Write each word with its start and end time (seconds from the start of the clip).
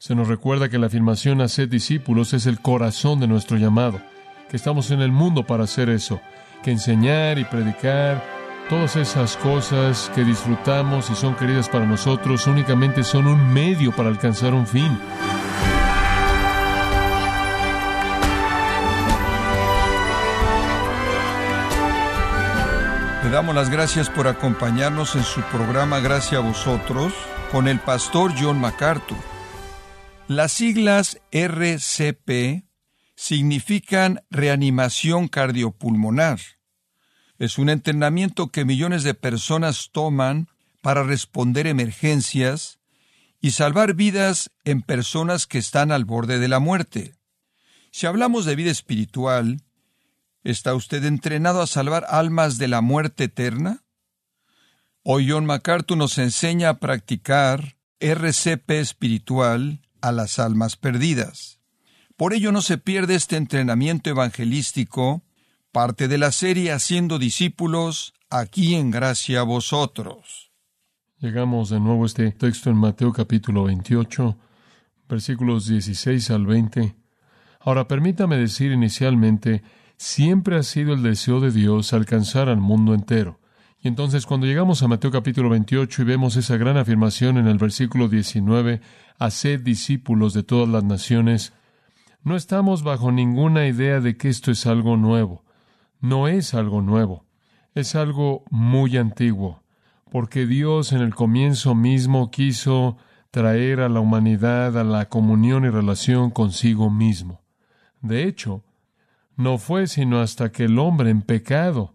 Se 0.00 0.14
nos 0.14 0.28
recuerda 0.28 0.68
que 0.68 0.78
la 0.78 0.86
afirmación 0.86 1.40
hacer 1.40 1.68
discípulos 1.68 2.32
es 2.32 2.46
el 2.46 2.60
corazón 2.60 3.18
de 3.18 3.26
nuestro 3.26 3.56
llamado, 3.56 4.00
que 4.48 4.56
estamos 4.56 4.92
en 4.92 5.00
el 5.00 5.10
mundo 5.10 5.44
para 5.44 5.64
hacer 5.64 5.88
eso, 5.90 6.20
que 6.62 6.70
enseñar 6.70 7.36
y 7.40 7.44
predicar, 7.44 8.22
todas 8.70 8.94
esas 8.94 9.36
cosas 9.36 10.08
que 10.14 10.22
disfrutamos 10.22 11.10
y 11.10 11.16
son 11.16 11.34
queridas 11.34 11.68
para 11.68 11.84
nosotros 11.84 12.46
únicamente 12.46 13.02
son 13.02 13.26
un 13.26 13.52
medio 13.52 13.90
para 13.90 14.08
alcanzar 14.08 14.54
un 14.54 14.68
fin. 14.68 14.96
Le 23.24 23.30
damos 23.30 23.52
las 23.52 23.68
gracias 23.68 24.08
por 24.08 24.28
acompañarnos 24.28 25.16
en 25.16 25.24
su 25.24 25.40
programa 25.42 25.98
Gracias 25.98 26.40
a 26.40 26.46
vosotros 26.46 27.12
con 27.50 27.66
el 27.66 27.80
pastor 27.80 28.32
John 28.38 28.60
MacArthur. 28.60 29.37
Las 30.28 30.52
siglas 30.52 31.18
RCP 31.32 32.64
significan 33.16 34.20
reanimación 34.30 35.26
cardiopulmonar. 35.26 36.38
Es 37.38 37.58
un 37.58 37.68
entrenamiento 37.68 38.48
que 38.48 38.64
millones 38.64 39.02
de 39.02 39.14
personas 39.14 39.90
toman 39.90 40.48
para 40.82 41.02
responder 41.02 41.66
emergencias 41.66 42.78
y 43.40 43.50
salvar 43.52 43.94
vidas 43.94 44.50
en 44.64 44.82
personas 44.82 45.46
que 45.46 45.58
están 45.58 45.90
al 45.90 46.04
borde 46.04 46.38
de 46.38 46.48
la 46.48 46.60
muerte. 46.60 47.14
Si 47.90 48.06
hablamos 48.06 48.44
de 48.44 48.54
vida 48.54 48.70
espiritual, 48.70 49.62
¿Está 50.44 50.74
usted 50.74 51.04
entrenado 51.04 51.60
a 51.60 51.66
salvar 51.66 52.06
almas 52.08 52.58
de 52.58 52.68
la 52.68 52.80
muerte 52.80 53.24
eterna? 53.24 53.84
Hoy 55.02 55.28
John 55.28 55.44
MacArthur 55.46 55.98
nos 55.98 56.16
enseña 56.16 56.70
a 56.70 56.78
practicar 56.78 57.76
RCP 58.00 58.70
espiritual 58.70 59.82
a 60.00 60.12
las 60.12 60.38
almas 60.38 60.76
perdidas. 60.76 61.60
Por 62.16 62.34
ello 62.34 62.52
no 62.52 62.62
se 62.62 62.78
pierde 62.78 63.14
este 63.14 63.36
entrenamiento 63.36 64.10
evangelístico, 64.10 65.22
parte 65.72 66.08
de 66.08 66.18
la 66.18 66.32
serie 66.32 66.72
Haciendo 66.72 67.18
discípulos, 67.18 68.14
aquí 68.30 68.74
en 68.74 68.90
gracia 68.90 69.40
a 69.40 69.44
vosotros. 69.44 70.50
Llegamos 71.20 71.70
de 71.70 71.80
nuevo 71.80 72.04
a 72.04 72.06
este 72.06 72.30
texto 72.32 72.70
en 72.70 72.76
Mateo 72.76 73.12
capítulo 73.12 73.64
28, 73.64 74.36
versículos 75.08 75.66
16 75.66 76.30
al 76.30 76.46
20. 76.46 76.96
Ahora 77.60 77.88
permítame 77.88 78.36
decir 78.36 78.72
inicialmente 78.72 79.62
siempre 79.96 80.56
ha 80.56 80.62
sido 80.62 80.94
el 80.94 81.02
deseo 81.02 81.40
de 81.40 81.50
Dios 81.50 81.92
alcanzar 81.92 82.48
al 82.48 82.58
mundo 82.58 82.94
entero. 82.94 83.37
Y 83.80 83.86
entonces 83.86 84.26
cuando 84.26 84.46
llegamos 84.46 84.82
a 84.82 84.88
Mateo 84.88 85.12
capítulo 85.12 85.50
28 85.50 86.02
y 86.02 86.04
vemos 86.04 86.34
esa 86.36 86.56
gran 86.56 86.76
afirmación 86.76 87.38
en 87.38 87.46
el 87.46 87.58
versículo 87.58 88.08
19, 88.08 88.80
haced 89.18 89.60
discípulos 89.60 90.34
de 90.34 90.42
todas 90.42 90.68
las 90.68 90.82
naciones, 90.82 91.52
no 92.24 92.34
estamos 92.34 92.82
bajo 92.82 93.12
ninguna 93.12 93.68
idea 93.68 94.00
de 94.00 94.16
que 94.16 94.28
esto 94.28 94.50
es 94.50 94.66
algo 94.66 94.96
nuevo. 94.96 95.44
No 96.00 96.26
es 96.26 96.54
algo 96.54 96.82
nuevo, 96.82 97.24
es 97.74 97.94
algo 97.94 98.44
muy 98.50 98.96
antiguo, 98.96 99.62
porque 100.10 100.46
Dios 100.46 100.92
en 100.92 101.00
el 101.00 101.14
comienzo 101.14 101.74
mismo 101.76 102.30
quiso 102.32 102.96
traer 103.30 103.80
a 103.80 103.88
la 103.88 104.00
humanidad 104.00 104.76
a 104.76 104.84
la 104.84 105.08
comunión 105.08 105.64
y 105.64 105.70
relación 105.70 106.30
consigo 106.30 106.90
mismo. 106.90 107.42
De 108.00 108.24
hecho, 108.24 108.64
no 109.36 109.58
fue 109.58 109.86
sino 109.86 110.20
hasta 110.20 110.50
que 110.50 110.64
el 110.64 110.78
hombre 110.80 111.10
en 111.10 111.22
pecado 111.22 111.94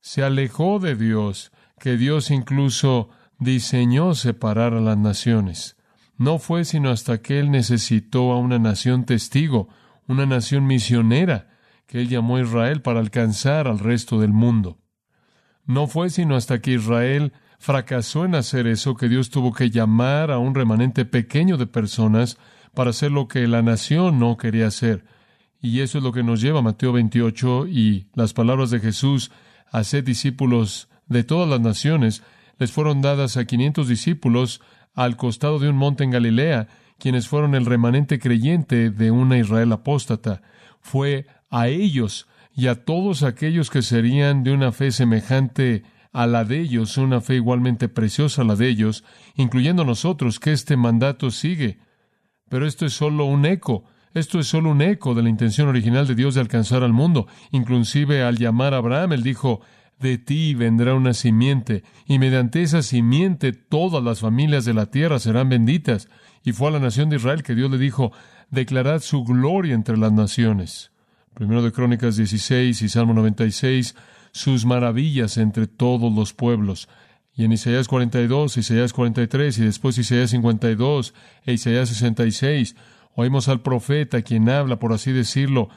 se 0.00 0.22
alejó 0.22 0.78
de 0.78 0.94
Dios, 0.94 1.52
que 1.78 1.96
Dios 1.96 2.30
incluso 2.30 3.10
diseñó 3.38 4.14
separar 4.14 4.74
a 4.74 4.80
las 4.80 4.98
naciones. 4.98 5.76
No 6.16 6.38
fue 6.38 6.64
sino 6.64 6.90
hasta 6.90 7.22
que 7.22 7.38
Él 7.38 7.50
necesitó 7.50 8.32
a 8.32 8.38
una 8.38 8.58
nación 8.58 9.04
testigo, 9.04 9.68
una 10.06 10.26
nación 10.26 10.66
misionera, 10.66 11.48
que 11.86 12.00
Él 12.00 12.08
llamó 12.08 12.36
a 12.36 12.42
Israel 12.42 12.82
para 12.82 13.00
alcanzar 13.00 13.68
al 13.68 13.78
resto 13.78 14.20
del 14.20 14.32
mundo. 14.32 14.78
No 15.64 15.86
fue 15.86 16.10
sino 16.10 16.34
hasta 16.34 16.60
que 16.60 16.72
Israel 16.72 17.32
fracasó 17.58 18.24
en 18.24 18.34
hacer 18.34 18.66
eso 18.66 18.94
que 18.94 19.08
Dios 19.08 19.30
tuvo 19.30 19.52
que 19.52 19.70
llamar 19.70 20.30
a 20.30 20.38
un 20.38 20.54
remanente 20.54 21.04
pequeño 21.04 21.56
de 21.56 21.66
personas 21.66 22.38
para 22.74 22.90
hacer 22.90 23.10
lo 23.10 23.28
que 23.28 23.46
la 23.46 23.62
nación 23.62 24.18
no 24.18 24.36
quería 24.36 24.68
hacer, 24.68 25.04
y 25.60 25.80
eso 25.80 25.98
es 25.98 26.04
lo 26.04 26.12
que 26.12 26.22
nos 26.22 26.40
lleva 26.40 26.60
a 26.60 26.62
Mateo 26.62 26.92
28 26.92 27.66
y 27.66 28.06
las 28.14 28.32
palabras 28.32 28.70
de 28.70 28.80
Jesús, 28.80 29.30
haced 29.72 30.04
discípulos 30.04 30.88
de 31.06 31.24
todas 31.24 31.48
las 31.48 31.60
naciones, 31.60 32.22
les 32.58 32.72
fueron 32.72 33.00
dadas 33.00 33.36
a 33.36 33.44
quinientos 33.44 33.88
discípulos 33.88 34.60
al 34.94 35.16
costado 35.16 35.58
de 35.58 35.68
un 35.68 35.76
monte 35.76 36.04
en 36.04 36.10
Galilea, 36.10 36.68
quienes 36.98 37.28
fueron 37.28 37.54
el 37.54 37.66
remanente 37.66 38.18
creyente 38.18 38.90
de 38.90 39.10
una 39.10 39.38
Israel 39.38 39.72
apóstata. 39.72 40.42
Fue 40.80 41.26
a 41.50 41.68
ellos 41.68 42.26
y 42.54 42.66
a 42.66 42.84
todos 42.84 43.22
aquellos 43.22 43.70
que 43.70 43.82
serían 43.82 44.42
de 44.42 44.52
una 44.52 44.72
fe 44.72 44.90
semejante 44.90 45.84
a 46.12 46.26
la 46.26 46.44
de 46.44 46.60
ellos, 46.60 46.96
una 46.98 47.20
fe 47.20 47.36
igualmente 47.36 47.88
preciosa 47.88 48.42
a 48.42 48.44
la 48.44 48.56
de 48.56 48.68
ellos, 48.68 49.04
incluyendo 49.36 49.84
nosotros, 49.84 50.40
que 50.40 50.52
este 50.52 50.76
mandato 50.76 51.30
sigue. 51.30 51.78
Pero 52.48 52.66
esto 52.66 52.86
es 52.86 52.94
solo 52.94 53.26
un 53.26 53.46
eco. 53.46 53.84
Esto 54.14 54.38
es 54.38 54.46
solo 54.46 54.70
un 54.70 54.82
eco 54.82 55.14
de 55.14 55.22
la 55.22 55.28
intención 55.28 55.68
original 55.68 56.06
de 56.06 56.14
Dios 56.14 56.34
de 56.34 56.40
alcanzar 56.40 56.82
al 56.82 56.92
mundo. 56.92 57.26
Inclusive 57.50 58.22
al 58.22 58.38
llamar 58.38 58.74
a 58.74 58.78
Abraham, 58.78 59.12
él 59.12 59.22
dijo, 59.22 59.60
de 60.00 60.16
ti 60.16 60.54
vendrá 60.54 60.94
una 60.94 61.12
simiente, 61.12 61.82
y 62.06 62.20
mediante 62.20 62.62
esa 62.62 62.82
simiente 62.82 63.52
todas 63.52 64.02
las 64.02 64.20
familias 64.20 64.64
de 64.64 64.74
la 64.74 64.86
tierra 64.86 65.18
serán 65.18 65.48
benditas. 65.48 66.08
Y 66.44 66.52
fue 66.52 66.68
a 66.68 66.72
la 66.72 66.78
nación 66.78 67.10
de 67.10 67.16
Israel 67.16 67.42
que 67.42 67.54
Dios 67.54 67.70
le 67.70 67.78
dijo, 67.78 68.12
declarad 68.50 69.00
su 69.00 69.24
gloria 69.24 69.74
entre 69.74 69.96
las 69.96 70.12
naciones. 70.12 70.92
Primero 71.34 71.62
de 71.62 71.72
Crónicas 71.72 72.16
16 72.16 72.80
y 72.80 72.88
Salmo 72.88 73.12
96, 73.14 73.96
sus 74.32 74.64
maravillas 74.64 75.36
entre 75.36 75.66
todos 75.66 76.12
los 76.12 76.32
pueblos. 76.32 76.88
Y 77.34 77.44
en 77.44 77.52
Isaías 77.52 77.86
42, 77.86 78.56
Isaías 78.56 78.92
43 78.92 79.58
y 79.58 79.64
después 79.64 79.98
Isaías 79.98 80.30
52 80.30 81.14
e 81.44 81.52
Isaías 81.52 81.88
66, 81.88 82.74
Oímos 83.20 83.48
al 83.48 83.62
profeta 83.62 84.22
quien 84.22 84.48
habla, 84.48 84.78
por 84.78 84.92
así 84.92 85.10
decirlo, 85.10 85.70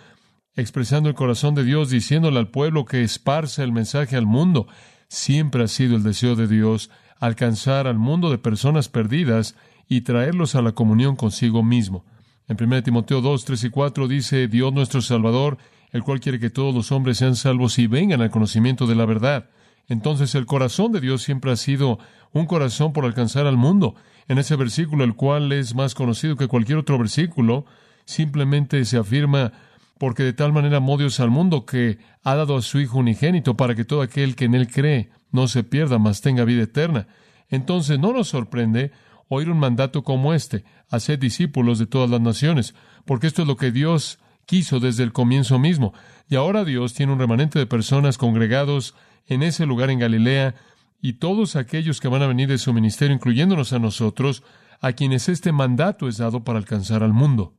expresando 0.55 1.09
el 1.09 1.15
corazón 1.15 1.55
de 1.55 1.63
Dios, 1.63 1.89
diciéndole 1.89 2.37
al 2.37 2.49
pueblo 2.49 2.85
que 2.85 3.01
esparce 3.01 3.63
el 3.63 3.71
mensaje 3.71 4.15
al 4.15 4.27
mundo. 4.27 4.67
Siempre 5.07 5.63
ha 5.63 5.67
sido 5.67 5.95
el 5.95 6.03
deseo 6.03 6.35
de 6.35 6.45
Dios 6.45 6.91
alcanzar 7.19 7.87
al 7.87 7.97
mundo 7.97 8.29
de 8.29 8.37
personas 8.37 8.89
perdidas 8.89 9.55
y 9.87 10.01
traerlos 10.01 10.53
a 10.53 10.61
la 10.61 10.73
comunión 10.73 11.15
consigo 11.15 11.63
mismo. 11.63 12.05
En 12.47 12.63
1 12.63 12.83
Timoteo 12.83 13.21
2, 13.21 13.43
3 13.43 13.63
y 13.63 13.69
4 13.71 14.07
dice, 14.07 14.47
Dios 14.47 14.71
nuestro 14.71 15.01
Salvador, 15.01 15.57
el 15.89 16.03
cual 16.03 16.19
quiere 16.19 16.39
que 16.39 16.51
todos 16.51 16.75
los 16.75 16.91
hombres 16.91 17.17
sean 17.17 17.35
salvos 17.35 17.79
y 17.79 17.87
vengan 17.87 18.21
al 18.21 18.29
conocimiento 18.29 18.85
de 18.85 18.93
la 18.93 19.07
verdad. 19.07 19.49
Entonces 19.91 20.35
el 20.35 20.45
corazón 20.45 20.93
de 20.93 21.01
Dios 21.01 21.21
siempre 21.21 21.51
ha 21.51 21.57
sido 21.57 21.99
un 22.31 22.45
corazón 22.45 22.93
por 22.93 23.03
alcanzar 23.03 23.45
al 23.45 23.57
mundo. 23.57 23.95
En 24.29 24.37
ese 24.37 24.55
versículo, 24.55 25.03
el 25.03 25.15
cual 25.15 25.51
es 25.51 25.75
más 25.75 25.95
conocido 25.95 26.37
que 26.37 26.47
cualquier 26.47 26.77
otro 26.77 26.97
versículo, 26.97 27.65
simplemente 28.05 28.85
se 28.85 28.95
afirma 28.95 29.51
porque 29.97 30.23
de 30.23 30.31
tal 30.31 30.53
manera 30.53 30.77
amó 30.77 30.97
Dios 30.97 31.19
al 31.19 31.29
mundo 31.29 31.65
que 31.65 31.97
ha 32.23 32.35
dado 32.35 32.55
a 32.55 32.61
su 32.61 32.79
Hijo 32.79 32.99
unigénito 32.99 33.57
para 33.57 33.75
que 33.75 33.83
todo 33.83 34.01
aquel 34.01 34.37
que 34.37 34.45
en 34.45 34.55
él 34.55 34.69
cree 34.69 35.09
no 35.29 35.49
se 35.49 35.61
pierda, 35.61 35.99
mas 35.99 36.21
tenga 36.21 36.45
vida 36.45 36.63
eterna. 36.63 37.07
Entonces 37.49 37.99
no 37.99 38.13
nos 38.13 38.29
sorprende 38.29 38.93
oír 39.27 39.49
un 39.49 39.59
mandato 39.59 40.05
como 40.05 40.33
este, 40.33 40.63
hacer 40.89 41.19
discípulos 41.19 41.79
de 41.79 41.85
todas 41.85 42.09
las 42.09 42.21
naciones, 42.21 42.75
porque 43.03 43.27
esto 43.27 43.41
es 43.41 43.47
lo 43.49 43.57
que 43.57 43.71
Dios 43.71 44.19
quiso 44.45 44.79
desde 44.79 45.03
el 45.03 45.11
comienzo 45.11 45.59
mismo. 45.59 45.93
Y 46.29 46.35
ahora 46.35 46.63
Dios 46.63 46.93
tiene 46.93 47.11
un 47.11 47.19
remanente 47.19 47.59
de 47.59 47.65
personas 47.65 48.17
congregados 48.17 48.95
en 49.25 49.43
ese 49.43 49.65
lugar 49.65 49.89
en 49.89 49.99
Galilea, 49.99 50.55
y 51.01 51.13
todos 51.13 51.55
aquellos 51.55 51.99
que 51.99 52.07
van 52.07 52.21
a 52.21 52.27
venir 52.27 52.47
de 52.47 52.57
su 52.57 52.73
ministerio, 52.73 53.15
incluyéndonos 53.15 53.73
a 53.73 53.79
nosotros, 53.79 54.43
a 54.81 54.93
quienes 54.93 55.29
este 55.29 55.51
mandato 55.51 56.07
es 56.07 56.17
dado 56.17 56.43
para 56.43 56.59
alcanzar 56.59 57.03
al 57.03 57.13
mundo. 57.13 57.55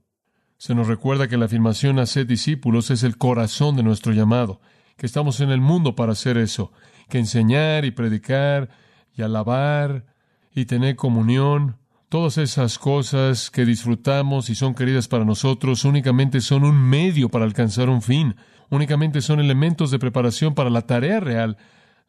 Se 0.59 0.75
nos 0.75 0.87
recuerda 0.87 1.29
que 1.29 1.37
la 1.37 1.47
afirmación 1.47 1.99
hacer 1.99 2.27
discípulos 2.27 2.91
es 2.91 3.03
el 3.03 3.19
corazón 3.19 3.77
de 3.77 3.83
nuestro 3.83 4.13
llamado, 4.13 4.61
que 4.97 5.07
estamos 5.07 5.41
en 5.41 5.51
el 5.51 5.61
mundo 5.61 5.97
para 5.97 6.13
hacer 6.13 6.37
eso, 6.37 6.73
que 7.09 7.19
enseñar 7.19 7.85
y 7.85 7.91
predicar 7.91 8.71
y 9.15 9.23
alabar 9.23 10.07
y 10.55 10.67
tener 10.67 10.97
comunión, 10.97 11.79
todas 12.13 12.37
esas 12.37 12.79
cosas 12.79 13.51
que 13.51 13.65
disfrutamos 13.65 14.51
y 14.51 14.55
son 14.55 14.75
queridas 14.75 15.09
para 15.09 15.25
nosotros 15.25 15.87
únicamente 15.87 16.43
son 16.43 16.63
un 16.63 16.77
medio 16.77 17.31
para 17.31 17.47
alcanzar 17.47 17.89
un 17.89 18.03
fin, 18.03 18.37
únicamente 18.69 19.23
son 19.23 19.41
elementos 19.41 19.91
de 19.91 19.99
preparación 19.99 20.55
para 20.55 20.69
la 20.69 20.83
tarea 20.83 21.21
real 21.21 21.57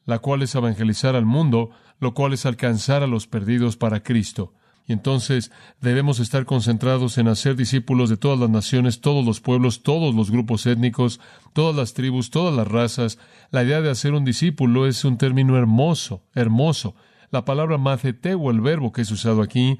la 0.05 0.19
cual 0.19 0.41
es 0.41 0.55
evangelizar 0.55 1.15
al 1.15 1.25
mundo, 1.25 1.69
lo 2.01 2.13
cual 2.13 2.33
es 2.33 2.45
alcanzar 2.45 3.01
a 3.01 3.07
los 3.07 3.27
perdidos 3.27 3.77
para 3.77 4.03
Cristo. 4.03 4.51
Y 4.85 4.91
entonces 4.91 5.53
debemos 5.79 6.19
estar 6.19 6.43
concentrados 6.43 7.17
en 7.17 7.29
hacer 7.29 7.55
discípulos 7.55 8.09
de 8.09 8.17
todas 8.17 8.37
las 8.37 8.49
naciones, 8.49 8.99
todos 8.99 9.25
los 9.25 9.39
pueblos, 9.39 9.83
todos 9.83 10.13
los 10.13 10.31
grupos 10.31 10.65
étnicos, 10.65 11.21
todas 11.53 11.73
las 11.73 11.93
tribus, 11.93 12.29
todas 12.29 12.53
las 12.53 12.67
razas. 12.67 13.19
La 13.51 13.63
idea 13.63 13.79
de 13.79 13.89
hacer 13.89 14.11
un 14.11 14.25
discípulo 14.25 14.85
es 14.85 15.05
un 15.05 15.17
término 15.17 15.57
hermoso, 15.57 16.23
hermoso. 16.35 16.93
La 17.33 17.45
palabra 17.45 17.79
maceteo, 17.79 18.51
el 18.51 18.61
verbo 18.61 18.91
que 18.91 19.01
es 19.01 19.09
usado 19.09 19.41
aquí, 19.41 19.79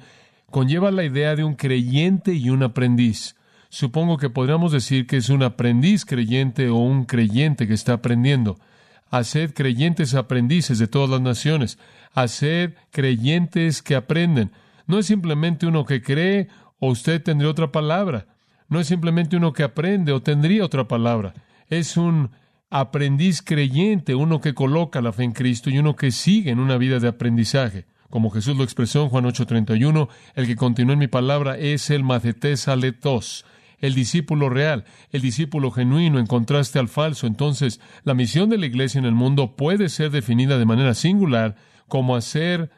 conlleva 0.50 0.90
la 0.90 1.04
idea 1.04 1.36
de 1.36 1.44
un 1.44 1.54
creyente 1.54 2.34
y 2.34 2.50
un 2.50 2.64
aprendiz. 2.64 3.36
Supongo 3.68 4.18
que 4.18 4.28
podríamos 4.28 4.72
decir 4.72 5.06
que 5.06 5.18
es 5.18 5.28
un 5.28 5.44
aprendiz 5.44 6.04
creyente 6.04 6.68
o 6.68 6.78
un 6.78 7.04
creyente 7.04 7.68
que 7.68 7.74
está 7.74 7.92
aprendiendo. 7.92 8.58
Haced 9.08 9.54
creyentes 9.54 10.16
aprendices 10.16 10.80
de 10.80 10.88
todas 10.88 11.08
las 11.08 11.20
naciones. 11.20 11.78
Haced 12.12 12.74
creyentes 12.90 13.82
que 13.82 13.94
aprenden. 13.94 14.50
No 14.88 14.98
es 14.98 15.06
simplemente 15.06 15.64
uno 15.64 15.84
que 15.84 16.02
cree 16.02 16.48
o 16.80 16.88
usted 16.88 17.22
tendría 17.22 17.52
otra 17.52 17.70
palabra. 17.70 18.26
No 18.68 18.80
es 18.80 18.88
simplemente 18.88 19.36
uno 19.36 19.52
que 19.52 19.62
aprende 19.62 20.10
o 20.10 20.20
tendría 20.20 20.64
otra 20.64 20.88
palabra. 20.88 21.34
Es 21.68 21.96
un 21.96 22.30
aprendiz 22.76 23.40
creyente, 23.40 24.16
uno 24.16 24.40
que 24.40 24.52
coloca 24.52 25.00
la 25.00 25.12
fe 25.12 25.22
en 25.22 25.30
Cristo 25.30 25.70
y 25.70 25.78
uno 25.78 25.94
que 25.94 26.10
sigue 26.10 26.50
en 26.50 26.58
una 26.58 26.76
vida 26.76 26.98
de 26.98 27.06
aprendizaje. 27.06 27.86
Como 28.10 28.30
Jesús 28.30 28.56
lo 28.56 28.64
expresó 28.64 29.04
en 29.04 29.10
Juan 29.10 29.26
8:31, 29.26 30.08
el 30.34 30.46
que 30.48 30.56
continúa 30.56 30.94
en 30.94 30.98
mi 30.98 31.06
palabra 31.06 31.56
es 31.56 31.88
el 31.90 32.02
macetes 32.02 32.66
aletos, 32.66 33.44
el 33.78 33.94
discípulo 33.94 34.48
real, 34.48 34.86
el 35.10 35.20
discípulo 35.20 35.70
genuino 35.70 36.18
en 36.18 36.26
contraste 36.26 36.80
al 36.80 36.88
falso. 36.88 37.28
Entonces, 37.28 37.80
la 38.02 38.14
misión 38.14 38.50
de 38.50 38.58
la 38.58 38.66
iglesia 38.66 38.98
en 38.98 39.04
el 39.04 39.14
mundo 39.14 39.54
puede 39.54 39.88
ser 39.88 40.10
definida 40.10 40.58
de 40.58 40.66
manera 40.66 40.94
singular 40.94 41.54
como 41.86 42.16
hacer 42.16 42.70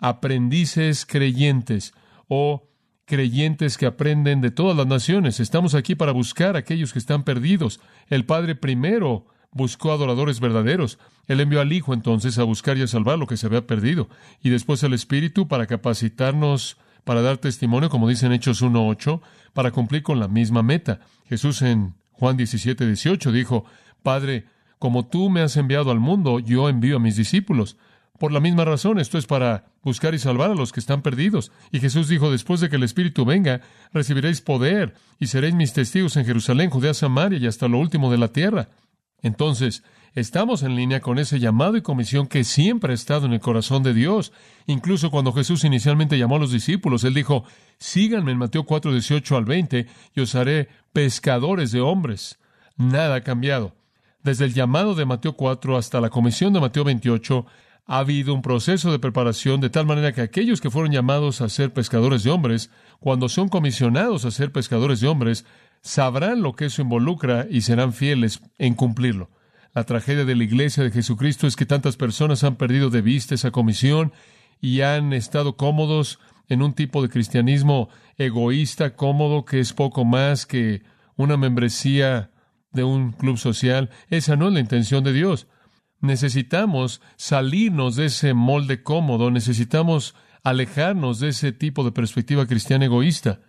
aprendices 0.00 1.06
creyentes 1.06 1.94
o 2.26 2.70
creyentes 3.04 3.78
que 3.78 3.86
aprenden 3.86 4.40
de 4.40 4.50
todas 4.50 4.76
las 4.76 4.88
naciones. 4.88 5.38
Estamos 5.38 5.76
aquí 5.76 5.94
para 5.94 6.10
buscar 6.10 6.56
a 6.56 6.58
aquellos 6.58 6.92
que 6.92 6.98
están 6.98 7.22
perdidos. 7.22 7.78
El 8.08 8.24
Padre 8.24 8.56
primero 8.56 9.28
buscó 9.54 9.92
adoradores 9.92 10.40
verdaderos. 10.40 10.98
Él 11.26 11.40
envió 11.40 11.62
al 11.62 11.72
Hijo 11.72 11.94
entonces 11.94 12.38
a 12.38 12.44
buscar 12.44 12.76
y 12.76 12.82
a 12.82 12.86
salvar 12.86 13.18
lo 13.18 13.26
que 13.26 13.38
se 13.38 13.46
había 13.46 13.66
perdido. 13.66 14.08
Y 14.42 14.50
después 14.50 14.84
al 14.84 14.92
Espíritu 14.92 15.48
para 15.48 15.66
capacitarnos 15.66 16.76
para 17.04 17.22
dar 17.22 17.38
testimonio, 17.38 17.90
como 17.90 18.08
dicen 18.08 18.32
Hechos 18.32 18.62
1.8, 18.62 19.20
para 19.52 19.70
cumplir 19.70 20.02
con 20.02 20.18
la 20.18 20.28
misma 20.28 20.62
meta. 20.62 21.00
Jesús 21.28 21.62
en 21.62 21.94
Juan 22.12 22.36
17.18 22.36 23.30
dijo, 23.30 23.64
Padre, 24.02 24.46
como 24.78 25.06
tú 25.06 25.30
me 25.30 25.42
has 25.42 25.56
enviado 25.56 25.90
al 25.90 26.00
mundo, 26.00 26.40
yo 26.40 26.68
envío 26.68 26.96
a 26.96 27.00
mis 27.00 27.16
discípulos. 27.16 27.76
Por 28.18 28.32
la 28.32 28.40
misma 28.40 28.64
razón, 28.64 28.98
esto 28.98 29.18
es 29.18 29.26
para 29.26 29.66
buscar 29.82 30.14
y 30.14 30.18
salvar 30.18 30.50
a 30.50 30.54
los 30.54 30.72
que 30.72 30.80
están 30.80 31.02
perdidos. 31.02 31.52
Y 31.72 31.80
Jesús 31.80 32.08
dijo, 32.08 32.30
después 32.30 32.60
de 32.60 32.70
que 32.70 32.76
el 32.76 32.84
Espíritu 32.84 33.24
venga, 33.24 33.60
recibiréis 33.92 34.40
poder 34.40 34.94
y 35.18 35.26
seréis 35.26 35.54
mis 35.54 35.72
testigos 35.72 36.16
en 36.16 36.24
Jerusalén, 36.24 36.70
Judea, 36.70 36.94
Samaria 36.94 37.38
y 37.38 37.46
hasta 37.46 37.68
lo 37.68 37.78
último 37.78 38.10
de 38.10 38.18
la 38.18 38.28
tierra. 38.28 38.68
Entonces, 39.24 39.82
estamos 40.14 40.62
en 40.62 40.76
línea 40.76 41.00
con 41.00 41.18
ese 41.18 41.40
llamado 41.40 41.78
y 41.78 41.82
comisión 41.82 42.26
que 42.26 42.44
siempre 42.44 42.92
ha 42.92 42.94
estado 42.94 43.24
en 43.24 43.32
el 43.32 43.40
corazón 43.40 43.82
de 43.82 43.94
Dios. 43.94 44.32
Incluso 44.66 45.10
cuando 45.10 45.32
Jesús 45.32 45.64
inicialmente 45.64 46.18
llamó 46.18 46.36
a 46.36 46.40
los 46.40 46.52
discípulos, 46.52 47.04
Él 47.04 47.14
dijo, 47.14 47.44
síganme 47.78 48.32
en 48.32 48.38
Mateo 48.38 48.64
4, 48.64 48.92
18 48.92 49.36
al 49.38 49.46
20 49.46 49.86
y 50.14 50.20
os 50.20 50.34
haré 50.34 50.68
pescadores 50.92 51.72
de 51.72 51.80
hombres. 51.80 52.38
Nada 52.76 53.16
ha 53.16 53.20
cambiado. 53.22 53.74
Desde 54.22 54.44
el 54.44 54.52
llamado 54.52 54.94
de 54.94 55.06
Mateo 55.06 55.32
4 55.32 55.78
hasta 55.78 56.02
la 56.02 56.10
comisión 56.10 56.52
de 56.52 56.60
Mateo 56.60 56.84
28, 56.84 57.46
ha 57.86 57.98
habido 57.98 58.34
un 58.34 58.42
proceso 58.42 58.92
de 58.92 58.98
preparación 58.98 59.60
de 59.62 59.70
tal 59.70 59.86
manera 59.86 60.12
que 60.12 60.20
aquellos 60.20 60.60
que 60.60 60.70
fueron 60.70 60.92
llamados 60.92 61.40
a 61.40 61.48
ser 61.48 61.72
pescadores 61.72 62.24
de 62.24 62.30
hombres, 62.30 62.70
cuando 63.00 63.30
son 63.30 63.48
comisionados 63.48 64.26
a 64.26 64.30
ser 64.30 64.52
pescadores 64.52 65.00
de 65.00 65.08
hombres, 65.08 65.46
sabrán 65.84 66.40
lo 66.42 66.54
que 66.54 66.64
eso 66.64 66.82
involucra 66.82 67.46
y 67.48 67.60
serán 67.60 67.92
fieles 67.92 68.40
en 68.58 68.74
cumplirlo. 68.74 69.30
La 69.74 69.84
tragedia 69.84 70.24
de 70.24 70.34
la 70.34 70.44
iglesia 70.44 70.82
de 70.82 70.90
Jesucristo 70.90 71.46
es 71.46 71.56
que 71.56 71.66
tantas 71.66 71.96
personas 71.96 72.42
han 72.42 72.56
perdido 72.56 72.88
de 72.88 73.02
vista 73.02 73.34
esa 73.34 73.50
comisión 73.50 74.12
y 74.60 74.80
han 74.80 75.12
estado 75.12 75.56
cómodos 75.56 76.18
en 76.48 76.62
un 76.62 76.72
tipo 76.72 77.02
de 77.02 77.10
cristianismo 77.10 77.90
egoísta, 78.16 78.96
cómodo, 78.96 79.44
que 79.44 79.60
es 79.60 79.74
poco 79.74 80.06
más 80.06 80.46
que 80.46 80.82
una 81.16 81.36
membresía 81.36 82.30
de 82.72 82.84
un 82.84 83.12
club 83.12 83.36
social. 83.36 83.90
Esa 84.08 84.36
no 84.36 84.48
es 84.48 84.54
la 84.54 84.60
intención 84.60 85.04
de 85.04 85.12
Dios. 85.12 85.48
Necesitamos 86.00 87.02
salirnos 87.16 87.96
de 87.96 88.06
ese 88.06 88.32
molde 88.32 88.82
cómodo, 88.82 89.30
necesitamos 89.30 90.14
alejarnos 90.42 91.20
de 91.20 91.28
ese 91.28 91.52
tipo 91.52 91.84
de 91.84 91.92
perspectiva 91.92 92.46
cristiana 92.46 92.86
egoísta 92.86 93.40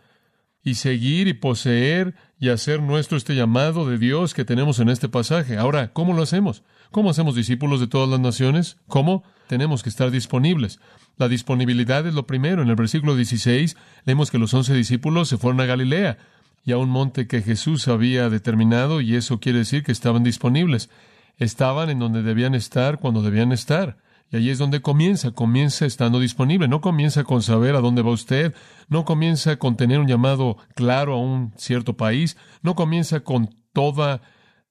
y 0.66 0.76
seguir 0.76 1.28
y 1.28 1.34
poseer 1.34 2.16
y 2.40 2.50
hacer 2.50 2.82
nuestro 2.82 3.18
este 3.18 3.36
llamado 3.36 3.88
de 3.88 4.00
Dios 4.00 4.34
que 4.34 4.44
tenemos 4.44 4.80
en 4.80 4.90
este 4.90 5.08
pasaje. 5.08 5.58
Ahora, 5.58 5.94
¿cómo 5.94 6.14
lo 6.14 6.24
hacemos? 6.24 6.64
¿Cómo 6.92 7.12
hacemos 7.12 7.36
discípulos 7.36 7.80
de 7.80 7.88
todas 7.88 8.10
las 8.10 8.20
naciones? 8.20 8.78
¿Cómo? 8.88 9.24
Tenemos 9.48 9.84
que 9.84 9.90
estar 9.90 10.10
disponibles. 10.10 10.80
La 11.18 11.30
disponibilidad 11.30 12.06
es 12.08 12.16
lo 12.16 12.26
primero. 12.26 12.64
En 12.64 12.70
el 12.70 12.76
versículo 12.76 13.16
16 13.16 13.78
leemos 14.06 14.32
que 14.32 14.40
los 14.40 14.54
once 14.56 14.74
discípulos 14.74 15.30
se 15.30 15.38
fueron 15.38 15.62
a 15.62 15.66
Galilea 15.66 16.18
y 16.66 16.72
a 16.72 16.78
un 16.78 16.90
monte 16.90 17.28
que 17.28 17.44
Jesús 17.44 17.88
había 17.88 18.30
determinado 18.30 19.02
y 19.02 19.16
eso 19.16 19.40
quiere 19.40 19.60
decir 19.60 19.84
que 19.84 19.92
estaban 19.92 20.24
disponibles 20.24 20.90
estaban 21.38 21.90
en 21.90 22.00
donde 22.00 22.24
debían 22.24 22.56
estar 22.56 22.98
cuando 23.00 23.22
debían 23.22 23.52
estar. 23.52 23.98
Y 24.32 24.38
allí 24.38 24.50
es 24.50 24.58
donde 24.58 24.82
comienza, 24.82 25.32
comienza 25.32 25.86
estando 25.86 26.20
disponible, 26.20 26.68
no 26.68 26.82
comienza 26.82 27.24
con 27.24 27.42
saber 27.42 27.76
a 27.76 27.82
dónde 27.82 28.02
va 28.02 28.12
usted, 28.12 28.56
no 28.90 29.06
comienza 29.06 29.58
con 29.58 29.78
tener 29.78 30.00
un 30.00 30.08
llamado 30.08 30.58
claro 30.76 31.14
a 31.14 31.18
un 31.18 31.54
cierto 31.58 31.96
país, 31.96 32.38
no 32.62 32.76
comienza 32.76 33.20
con 33.20 33.56
toda 33.72 34.22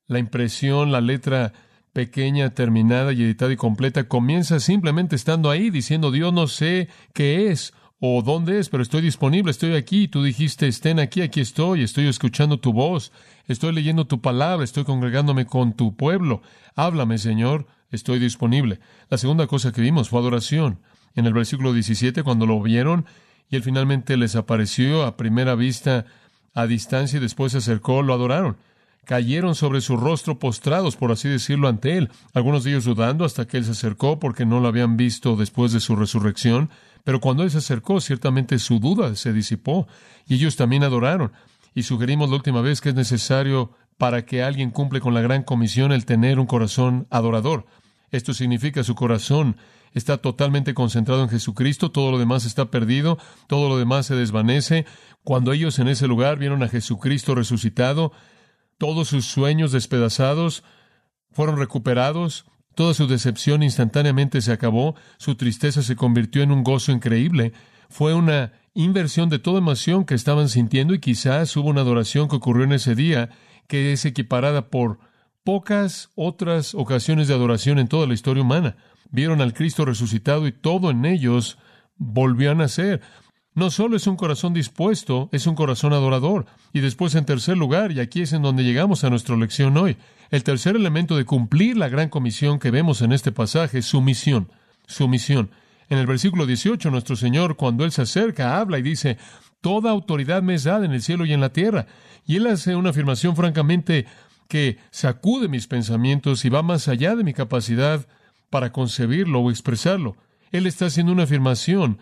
la 0.06 0.18
impresión, 0.18 0.90
la 0.90 1.00
letra 1.00 1.52
pequeña, 1.92 2.50
terminada 2.50 3.12
y 3.12 3.22
editada 3.22 3.52
y 3.52 3.56
completa, 3.56 4.08
comienza 4.08 4.58
simplemente 4.58 5.14
estando 5.14 5.50
ahí, 5.50 5.70
diciendo, 5.70 6.10
Dios 6.10 6.32
no 6.32 6.48
sé 6.48 6.88
qué 7.14 7.50
es 7.50 7.72
o 8.00 8.20
dónde 8.22 8.58
es, 8.58 8.68
pero 8.68 8.82
estoy 8.82 9.00
disponible, 9.00 9.50
estoy 9.50 9.74
aquí, 9.74 10.08
tú 10.08 10.22
dijiste, 10.22 10.66
estén 10.66 10.98
aquí, 10.98 11.22
aquí 11.22 11.40
estoy, 11.40 11.82
estoy 11.82 12.08
escuchando 12.08 12.58
tu 12.58 12.72
voz, 12.72 13.12
estoy 13.46 13.72
leyendo 13.72 14.06
tu 14.06 14.20
palabra, 14.20 14.64
estoy 14.64 14.84
congregándome 14.84 15.46
con 15.46 15.72
tu 15.72 15.96
pueblo, 15.96 16.42
háblame, 16.74 17.16
Señor, 17.16 17.66
estoy 17.94 18.18
disponible. 18.18 18.80
La 19.08 19.18
segunda 19.18 19.46
cosa 19.46 19.72
que 19.72 19.80
vimos 19.80 20.08
fue 20.08 20.20
adoración. 20.20 20.80
En 21.14 21.26
el 21.26 21.32
versículo 21.32 21.72
17, 21.72 22.22
cuando 22.22 22.46
lo 22.46 22.60
vieron, 22.60 23.06
y 23.50 23.56
él 23.56 23.62
finalmente 23.62 24.16
les 24.16 24.36
apareció 24.36 25.04
a 25.04 25.16
primera 25.16 25.54
vista 25.54 26.06
a 26.54 26.66
distancia 26.66 27.18
y 27.18 27.20
después 27.20 27.52
se 27.52 27.58
acercó, 27.58 28.02
lo 28.02 28.14
adoraron. 28.14 28.56
Cayeron 29.04 29.54
sobre 29.54 29.80
su 29.80 29.96
rostro 29.96 30.38
postrados, 30.38 30.96
por 30.96 31.12
así 31.12 31.28
decirlo, 31.28 31.68
ante 31.68 31.98
él, 31.98 32.10
algunos 32.32 32.64
de 32.64 32.70
ellos 32.70 32.84
dudando 32.84 33.24
hasta 33.24 33.46
que 33.46 33.58
él 33.58 33.64
se 33.64 33.72
acercó 33.72 34.18
porque 34.18 34.46
no 34.46 34.60
lo 34.60 34.68
habían 34.68 34.96
visto 34.96 35.36
después 35.36 35.72
de 35.72 35.80
su 35.80 35.94
resurrección. 35.94 36.70
Pero 37.04 37.20
cuando 37.20 37.42
él 37.42 37.50
se 37.50 37.58
acercó, 37.58 38.00
ciertamente 38.00 38.58
su 38.58 38.78
duda 38.78 39.14
se 39.14 39.32
disipó 39.32 39.86
y 40.26 40.36
ellos 40.36 40.56
también 40.56 40.84
adoraron. 40.84 41.32
Y 41.74 41.82
sugerimos 41.82 42.30
la 42.30 42.36
última 42.36 42.62
vez 42.62 42.80
que 42.80 42.90
es 42.90 42.94
necesario 42.94 43.72
para 43.98 44.24
que 44.24 44.42
alguien 44.42 44.70
cumple 44.70 45.00
con 45.00 45.12
la 45.12 45.20
gran 45.20 45.42
comisión 45.42 45.92
el 45.92 46.06
tener 46.06 46.38
un 46.38 46.46
corazón 46.46 47.06
adorador. 47.10 47.66
Esto 48.14 48.32
significa 48.34 48.84
su 48.84 48.94
corazón 48.94 49.56
está 49.92 50.18
totalmente 50.18 50.74
concentrado 50.74 51.22
en 51.22 51.28
Jesucristo, 51.28 51.90
todo 51.90 52.10
lo 52.10 52.18
demás 52.18 52.44
está 52.44 52.70
perdido, 52.70 53.18
todo 53.46 53.68
lo 53.68 53.78
demás 53.78 54.06
se 54.06 54.14
desvanece. 54.14 54.86
Cuando 55.22 55.52
ellos 55.52 55.78
en 55.78 55.88
ese 55.88 56.06
lugar 56.06 56.38
vieron 56.38 56.62
a 56.62 56.68
Jesucristo 56.68 57.34
resucitado, 57.34 58.12
todos 58.78 59.08
sus 59.08 59.24
sueños 59.24 59.72
despedazados 59.72 60.64
fueron 61.30 61.58
recuperados, 61.58 62.44
Toda 62.74 62.92
su 62.92 63.06
decepción 63.06 63.62
instantáneamente 63.62 64.40
se 64.40 64.52
acabó, 64.52 64.96
su 65.18 65.36
tristeza 65.36 65.82
se 65.82 65.94
convirtió 65.94 66.42
en 66.42 66.50
un 66.50 66.64
gozo 66.64 66.90
increíble. 66.90 67.52
Fue 67.88 68.14
una 68.14 68.52
inversión 68.74 69.28
de 69.28 69.38
toda 69.38 69.58
emoción 69.58 70.04
que 70.04 70.14
estaban 70.14 70.48
sintiendo 70.48 70.92
y 70.92 70.98
quizás 70.98 71.56
hubo 71.56 71.68
una 71.68 71.82
adoración 71.82 72.28
que 72.28 72.36
ocurrió 72.36 72.64
en 72.64 72.72
ese 72.72 72.96
día 72.96 73.30
que 73.68 73.92
es 73.92 74.04
equiparada 74.04 74.70
por 74.70 74.98
pocas 75.44 76.10
otras 76.14 76.74
ocasiones 76.74 77.28
de 77.28 77.34
adoración 77.34 77.78
en 77.78 77.88
toda 77.88 78.06
la 78.06 78.14
historia 78.14 78.42
humana. 78.42 78.76
Vieron 79.10 79.40
al 79.40 79.52
Cristo 79.52 79.84
resucitado 79.84 80.46
y 80.46 80.52
todo 80.52 80.90
en 80.90 81.04
ellos 81.04 81.58
volvió 81.96 82.50
a 82.50 82.54
nacer. 82.54 83.00
No 83.54 83.70
solo 83.70 83.96
es 83.96 84.08
un 84.08 84.16
corazón 84.16 84.52
dispuesto, 84.52 85.28
es 85.30 85.46
un 85.46 85.54
corazón 85.54 85.92
adorador. 85.92 86.46
Y 86.72 86.80
después, 86.80 87.14
en 87.14 87.24
tercer 87.24 87.56
lugar, 87.56 87.92
y 87.92 88.00
aquí 88.00 88.22
es 88.22 88.32
en 88.32 88.42
donde 88.42 88.64
llegamos 88.64 89.04
a 89.04 89.10
nuestra 89.10 89.36
lección 89.36 89.76
hoy, 89.76 89.96
el 90.30 90.42
tercer 90.42 90.74
elemento 90.74 91.16
de 91.16 91.24
cumplir 91.24 91.76
la 91.76 91.88
gran 91.88 92.08
comisión 92.08 92.58
que 92.58 92.72
vemos 92.72 93.00
en 93.02 93.12
este 93.12 93.30
pasaje 93.30 93.78
es 93.78 93.86
su 93.86 94.00
misión. 94.00 94.50
Su 94.86 95.06
misión. 95.06 95.50
En 95.88 95.98
el 95.98 96.06
versículo 96.06 96.46
18, 96.46 96.90
nuestro 96.90 97.14
Señor, 97.14 97.54
cuando 97.54 97.84
Él 97.84 97.92
se 97.92 98.02
acerca, 98.02 98.58
habla 98.58 98.78
y 98.78 98.82
dice, 98.82 99.18
Toda 99.64 99.90
autoridad 99.90 100.42
me 100.42 100.52
es 100.52 100.64
dada 100.64 100.84
en 100.84 100.92
el 100.92 101.00
cielo 101.00 101.24
y 101.24 101.32
en 101.32 101.40
la 101.40 101.48
tierra. 101.48 101.86
Y 102.26 102.36
Él 102.36 102.46
hace 102.48 102.76
una 102.76 102.90
afirmación 102.90 103.34
francamente 103.34 104.04
que 104.48 104.78
sacude 104.90 105.48
mis 105.48 105.66
pensamientos 105.66 106.44
y 106.44 106.48
va 106.48 106.62
más 106.62 106.88
allá 106.88 107.16
de 107.16 107.24
mi 107.24 107.32
capacidad 107.32 108.06
para 108.50 108.72
concebirlo 108.72 109.40
o 109.40 109.50
expresarlo. 109.50 110.16
Él 110.52 110.66
está 110.66 110.86
haciendo 110.86 111.12
una 111.12 111.24
afirmación 111.24 111.98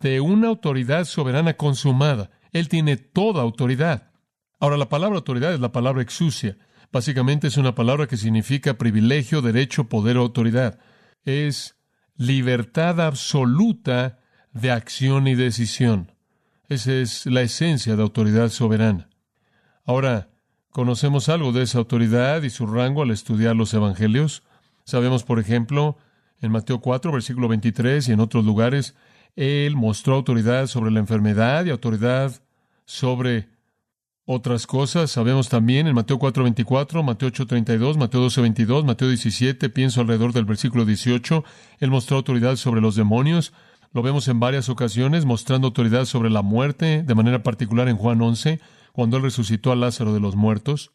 de 0.00 0.20
una 0.20 0.48
autoridad 0.48 1.04
soberana 1.04 1.54
consumada. 1.54 2.30
Él 2.52 2.68
tiene 2.68 2.96
toda 2.96 3.42
autoridad. 3.42 4.10
Ahora, 4.58 4.76
la 4.76 4.88
palabra 4.88 5.16
autoridad 5.16 5.52
es 5.54 5.60
la 5.60 5.72
palabra 5.72 6.02
exucia. 6.02 6.56
Básicamente 6.92 7.46
es 7.46 7.56
una 7.56 7.74
palabra 7.74 8.06
que 8.06 8.16
significa 8.16 8.78
privilegio, 8.78 9.42
derecho, 9.42 9.88
poder 9.88 10.18
o 10.18 10.20
autoridad. 10.20 10.78
Es 11.24 11.76
libertad 12.16 13.00
absoluta 13.00 14.20
de 14.52 14.70
acción 14.70 15.26
y 15.26 15.34
decisión. 15.34 16.12
Esa 16.68 16.92
es 16.92 17.26
la 17.26 17.42
esencia 17.42 17.96
de 17.96 18.02
autoridad 18.02 18.48
soberana. 18.48 19.08
Ahora, 19.84 20.31
conocemos 20.72 21.28
algo 21.28 21.52
de 21.52 21.62
esa 21.62 21.78
autoridad 21.78 22.42
y 22.42 22.50
su 22.50 22.66
rango 22.66 23.02
al 23.02 23.10
estudiar 23.10 23.54
los 23.54 23.72
evangelios. 23.74 24.42
Sabemos, 24.84 25.22
por 25.22 25.38
ejemplo, 25.38 25.96
en 26.40 26.50
Mateo 26.50 26.80
4, 26.80 27.12
versículo 27.12 27.46
23 27.46 28.08
y 28.08 28.12
en 28.12 28.20
otros 28.20 28.44
lugares, 28.44 28.96
Él 29.36 29.76
mostró 29.76 30.14
autoridad 30.14 30.66
sobre 30.66 30.90
la 30.90 30.98
enfermedad 30.98 31.64
y 31.64 31.70
autoridad 31.70 32.42
sobre 32.84 33.48
otras 34.24 34.66
cosas. 34.66 35.10
Sabemos 35.10 35.48
también 35.48 35.86
en 35.86 35.94
Mateo 35.94 36.18
4, 36.18 36.42
24, 36.42 37.02
Mateo 37.02 37.28
8, 37.28 37.46
32, 37.46 37.96
Mateo 37.96 38.20
12, 38.22 38.40
22, 38.40 38.84
Mateo 38.84 39.08
17, 39.08 39.68
pienso 39.68 40.00
alrededor 40.00 40.32
del 40.32 40.46
versículo 40.46 40.84
18, 40.84 41.44
Él 41.80 41.90
mostró 41.90 42.16
autoridad 42.16 42.56
sobre 42.56 42.80
los 42.80 42.96
demonios. 42.96 43.52
Lo 43.92 44.02
vemos 44.02 44.26
en 44.28 44.40
varias 44.40 44.70
ocasiones 44.70 45.26
mostrando 45.26 45.68
autoridad 45.68 46.06
sobre 46.06 46.30
la 46.30 46.40
muerte, 46.40 47.02
de 47.02 47.14
manera 47.14 47.42
particular 47.42 47.88
en 47.88 47.98
Juan 47.98 48.22
11, 48.22 48.58
cuando 48.92 49.16
Él 49.16 49.24
resucitó 49.24 49.72
a 49.72 49.76
Lázaro 49.76 50.14
de 50.14 50.20
los 50.20 50.36
muertos. 50.36 50.92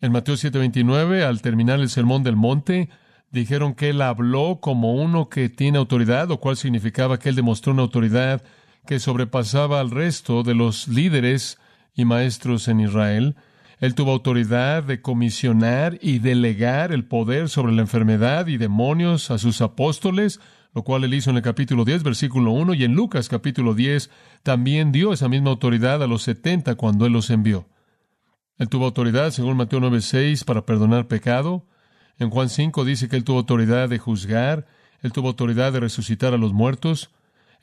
En 0.00 0.12
Mateo 0.12 0.36
7, 0.36 0.58
29, 0.58 1.24
al 1.24 1.40
terminar 1.40 1.80
el 1.80 1.88
sermón 1.88 2.22
del 2.22 2.36
monte, 2.36 2.90
dijeron 3.30 3.74
que 3.74 3.90
él 3.90 4.02
habló 4.02 4.58
como 4.60 4.94
uno 4.94 5.28
que 5.28 5.48
tiene 5.48 5.78
autoridad, 5.78 6.28
lo 6.28 6.40
cual 6.40 6.56
significaba 6.56 7.18
que 7.18 7.28
él 7.28 7.34
demostró 7.34 7.72
una 7.72 7.82
autoridad 7.82 8.42
que 8.86 9.00
sobrepasaba 9.00 9.80
al 9.80 9.90
resto 9.90 10.42
de 10.42 10.54
los 10.54 10.88
líderes 10.88 11.58
y 11.94 12.04
maestros 12.04 12.68
en 12.68 12.80
Israel. 12.80 13.36
Él 13.80 13.94
tuvo 13.94 14.12
autoridad 14.12 14.84
de 14.84 15.00
comisionar 15.00 15.98
y 16.00 16.18
delegar 16.18 16.92
el 16.92 17.04
poder 17.04 17.48
sobre 17.48 17.72
la 17.72 17.82
enfermedad 17.82 18.46
y 18.46 18.56
demonios 18.56 19.30
a 19.30 19.38
sus 19.38 19.60
apóstoles, 19.60 20.40
lo 20.74 20.82
cual 20.82 21.04
él 21.04 21.14
hizo 21.14 21.30
en 21.30 21.36
el 21.36 21.42
capítulo 21.42 21.84
10, 21.84 22.02
versículo 22.02 22.50
1, 22.52 22.74
y 22.74 22.84
en 22.84 22.94
Lucas 22.94 23.28
capítulo 23.28 23.74
10 23.74 24.10
también 24.42 24.92
dio 24.92 25.12
esa 25.12 25.28
misma 25.28 25.50
autoridad 25.50 26.02
a 26.02 26.06
los 26.06 26.22
setenta 26.22 26.74
cuando 26.74 27.06
él 27.06 27.12
los 27.12 27.30
envió. 27.30 27.66
Él 28.58 28.68
tuvo 28.68 28.84
autoridad, 28.84 29.30
según 29.30 29.56
Mateo 29.56 29.80
9:6, 29.80 30.44
para 30.44 30.66
perdonar 30.66 31.06
pecado, 31.08 31.64
en 32.18 32.30
Juan 32.30 32.48
5 32.48 32.84
dice 32.84 33.08
que 33.08 33.16
Él 33.16 33.24
tuvo 33.24 33.38
autoridad 33.38 33.88
de 33.88 33.98
juzgar, 33.98 34.66
Él 35.02 35.12
tuvo 35.12 35.28
autoridad 35.28 35.72
de 35.72 35.80
resucitar 35.80 36.32
a 36.32 36.38
los 36.38 36.52
muertos, 36.52 37.10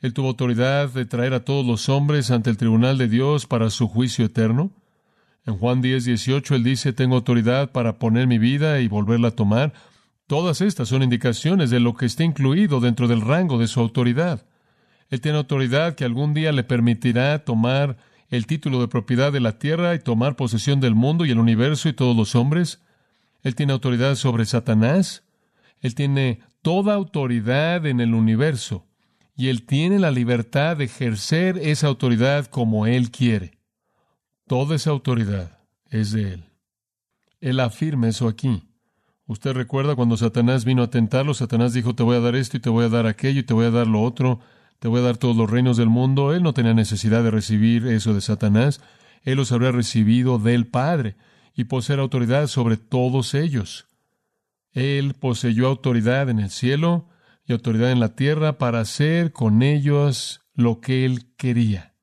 Él 0.00 0.12
tuvo 0.12 0.28
autoridad 0.28 0.90
de 0.90 1.06
traer 1.06 1.32
a 1.32 1.44
todos 1.44 1.64
los 1.64 1.88
hombres 1.88 2.30
ante 2.30 2.50
el 2.50 2.56
tribunal 2.56 2.98
de 2.98 3.08
Dios 3.08 3.46
para 3.46 3.70
su 3.70 3.88
juicio 3.88 4.26
eterno. 4.26 4.70
En 5.46 5.56
Juan 5.56 5.80
10, 5.80 6.04
18 6.04 6.54
Él 6.54 6.64
dice, 6.64 6.92
tengo 6.92 7.16
autoridad 7.16 7.72
para 7.72 7.98
poner 7.98 8.26
mi 8.26 8.38
vida 8.38 8.80
y 8.80 8.88
volverla 8.88 9.28
a 9.28 9.36
tomar. 9.36 9.72
Todas 10.32 10.62
estas 10.62 10.88
son 10.88 11.02
indicaciones 11.02 11.68
de 11.68 11.78
lo 11.78 11.92
que 11.92 12.06
está 12.06 12.24
incluido 12.24 12.80
dentro 12.80 13.06
del 13.06 13.20
rango 13.20 13.58
de 13.58 13.66
su 13.66 13.80
autoridad. 13.80 14.46
Él 15.10 15.20
tiene 15.20 15.36
autoridad 15.36 15.94
que 15.94 16.06
algún 16.06 16.32
día 16.32 16.52
le 16.52 16.64
permitirá 16.64 17.44
tomar 17.44 17.98
el 18.30 18.46
título 18.46 18.80
de 18.80 18.88
propiedad 18.88 19.30
de 19.30 19.40
la 19.40 19.58
tierra 19.58 19.94
y 19.94 19.98
tomar 19.98 20.34
posesión 20.34 20.80
del 20.80 20.94
mundo 20.94 21.26
y 21.26 21.32
el 21.32 21.38
universo 21.38 21.90
y 21.90 21.92
todos 21.92 22.16
los 22.16 22.34
hombres. 22.34 22.80
Él 23.42 23.54
tiene 23.54 23.74
autoridad 23.74 24.14
sobre 24.14 24.46
Satanás. 24.46 25.22
Él 25.82 25.94
tiene 25.94 26.40
toda 26.62 26.94
autoridad 26.94 27.84
en 27.84 28.00
el 28.00 28.14
universo. 28.14 28.86
Y 29.36 29.48
Él 29.48 29.66
tiene 29.66 29.98
la 29.98 30.10
libertad 30.10 30.78
de 30.78 30.84
ejercer 30.84 31.58
esa 31.58 31.88
autoridad 31.88 32.46
como 32.46 32.86
Él 32.86 33.10
quiere. 33.10 33.58
Toda 34.46 34.76
esa 34.76 34.92
autoridad 34.92 35.58
es 35.90 36.10
de 36.12 36.32
Él. 36.32 36.44
Él 37.42 37.60
afirma 37.60 38.08
eso 38.08 38.28
aquí. 38.28 38.62
Usted 39.32 39.54
recuerda 39.54 39.96
cuando 39.96 40.18
Satanás 40.18 40.66
vino 40.66 40.82
a 40.82 40.90
tentarlo, 40.90 41.32
Satanás 41.32 41.72
dijo, 41.72 41.94
te 41.94 42.02
voy 42.02 42.18
a 42.18 42.20
dar 42.20 42.36
esto 42.36 42.58
y 42.58 42.60
te 42.60 42.68
voy 42.68 42.84
a 42.84 42.90
dar 42.90 43.06
aquello 43.06 43.40
y 43.40 43.42
te 43.42 43.54
voy 43.54 43.64
a 43.64 43.70
dar 43.70 43.86
lo 43.86 44.02
otro, 44.02 44.40
te 44.78 44.88
voy 44.88 45.00
a 45.00 45.04
dar 45.04 45.16
todos 45.16 45.34
los 45.34 45.48
reinos 45.48 45.78
del 45.78 45.88
mundo. 45.88 46.34
Él 46.34 46.42
no 46.42 46.52
tenía 46.52 46.74
necesidad 46.74 47.22
de 47.22 47.30
recibir 47.30 47.86
eso 47.86 48.12
de 48.12 48.20
Satanás, 48.20 48.82
él 49.22 49.38
los 49.38 49.50
habría 49.50 49.72
recibido 49.72 50.38
del 50.38 50.66
Padre 50.66 51.16
y 51.56 51.64
poseer 51.64 51.98
autoridad 52.00 52.46
sobre 52.46 52.76
todos 52.76 53.32
ellos. 53.32 53.86
Él 54.72 55.14
poseyó 55.14 55.66
autoridad 55.66 56.28
en 56.28 56.38
el 56.38 56.50
cielo 56.50 57.08
y 57.46 57.54
autoridad 57.54 57.90
en 57.90 58.00
la 58.00 58.14
tierra 58.14 58.58
para 58.58 58.80
hacer 58.80 59.32
con 59.32 59.62
ellos 59.62 60.42
lo 60.54 60.82
que 60.82 61.06
él 61.06 61.32
quería. 61.38 61.94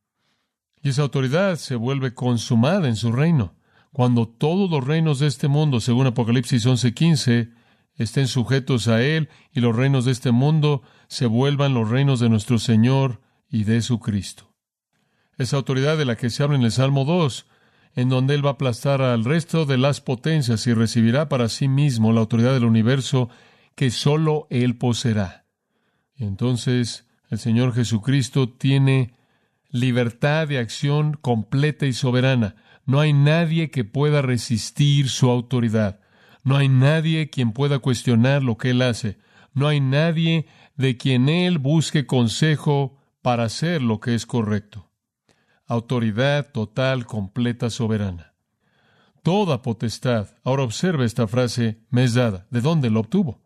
Y 0.81 0.89
esa 0.89 1.03
autoridad 1.03 1.57
se 1.57 1.75
vuelve 1.75 2.15
consumada 2.15 2.88
en 2.88 2.95
su 2.95 3.12
reino. 3.12 3.53
Cuando 3.91 4.27
todos 4.27 4.69
los 4.69 4.86
reinos 4.86 5.19
de 5.19 5.27
este 5.27 5.48
mundo, 5.48 5.79
según 5.79 6.08
Apocalipsis 6.08 6.65
11:15, 6.65 7.51
estén 7.96 8.27
sujetos 8.27 8.88
a 8.88 9.01
Él 9.01 9.29
y 9.51 9.60
los 9.60 9.75
reinos 9.75 10.05
de 10.05 10.12
este 10.12 10.31
mundo 10.31 10.84
se 11.08 11.25
vuelvan 11.25 11.74
los 11.74 11.89
reinos 11.89 12.19
de 12.19 12.29
nuestro 12.29 12.60
Señor 12.60 13.22
y 13.50 13.63
de 13.63 13.81
su 13.81 14.00
Cristo. 14.00 14.53
Esa 15.38 15.58
autoridad 15.58 15.98
de 15.98 16.05
la 16.05 16.15
que 16.15 16.29
se 16.29 16.43
habla 16.43 16.58
en 16.58 16.63
el 16.63 16.72
Salmo 16.72 17.05
2 17.05 17.48
en 17.96 18.10
donde 18.10 18.36
Él 18.36 18.46
va 18.46 18.51
a 18.51 18.53
aplastar 18.53 19.01
al 19.01 19.25
resto 19.25 19.65
de 19.65 19.77
las 19.77 20.01
potencias 20.01 20.65
y 20.67 20.74
recibirá 20.74 21.29
para 21.29 21.50
sí 21.50 21.67
mismo 21.67 22.13
la 22.13 22.22
autoridad 22.22 22.53
del 22.53 22.65
universo 22.65 23.29
que 23.75 23.91
sólo 23.91 24.48
Él 24.50 24.77
poseerá. 24.77 25.46
Y 26.15 26.25
entonces 26.25 27.08
el 27.29 27.39
Señor 27.39 27.74
Jesucristo 27.74 28.50
tiene 28.50 29.13
libertad 29.69 30.48
de 30.48 30.60
acción 30.60 31.13
completa 31.13 31.86
y 31.86 31.93
soberana. 31.93 32.55
No 32.89 33.00
hay 33.00 33.13
nadie 33.13 33.72
que 33.72 33.86
pueda 33.86 34.22
resistir 34.22 35.10
su 35.10 35.29
autoridad. 35.29 36.01
No 36.43 36.58
hay 36.58 36.67
nadie 36.67 37.29
quien 37.29 37.53
pueda 37.53 37.79
cuestionar 37.79 38.43
lo 38.43 38.58
que 38.58 38.72
Él 38.72 38.81
hace. 38.81 39.17
No 39.53 39.67
hay 39.67 39.79
nadie 39.79 40.48
de 40.75 40.98
quien 40.98 41.29
Él 41.29 41.58
busque 41.58 42.05
consejo 42.05 42.98
para 43.22 43.43
hacer 43.43 43.81
lo 43.81 44.00
que 44.00 44.15
es 44.15 44.25
correcto 44.25 44.89
autoridad 45.69 46.51
total, 46.51 47.05
completa, 47.05 47.69
soberana. 47.69 48.34
Toda 49.22 49.62
potestad. 49.62 50.29
Ahora 50.43 50.63
observe 50.63 51.05
esta 51.05 51.27
frase, 51.27 51.86
me 51.91 52.03
es 52.03 52.15
dada. 52.15 52.48
¿De 52.50 52.60
dónde 52.60 52.89
lo 52.89 53.01
obtuvo? 53.01 53.39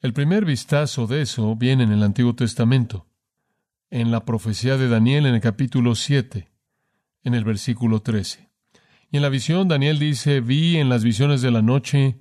El 0.00 0.12
primer 0.12 0.44
vistazo 0.44 1.08
de 1.08 1.22
eso 1.22 1.56
viene 1.56 1.82
en 1.82 1.90
el 1.90 2.04
Antiguo 2.04 2.36
Testamento, 2.36 3.08
en 3.90 4.12
la 4.12 4.24
profecía 4.24 4.76
de 4.76 4.88
Daniel 4.88 5.26
en 5.26 5.34
el 5.34 5.40
capítulo 5.40 5.96
7, 5.96 6.48
en 7.28 7.34
el 7.34 7.44
versículo 7.44 8.02
13. 8.02 8.48
Y 9.10 9.16
en 9.16 9.22
la 9.22 9.28
visión 9.28 9.68
Daniel 9.68 9.98
dice, 9.98 10.40
vi 10.40 10.76
en 10.76 10.88
las 10.88 11.04
visiones 11.04 11.40
de 11.40 11.50
la 11.50 11.62
noche, 11.62 12.18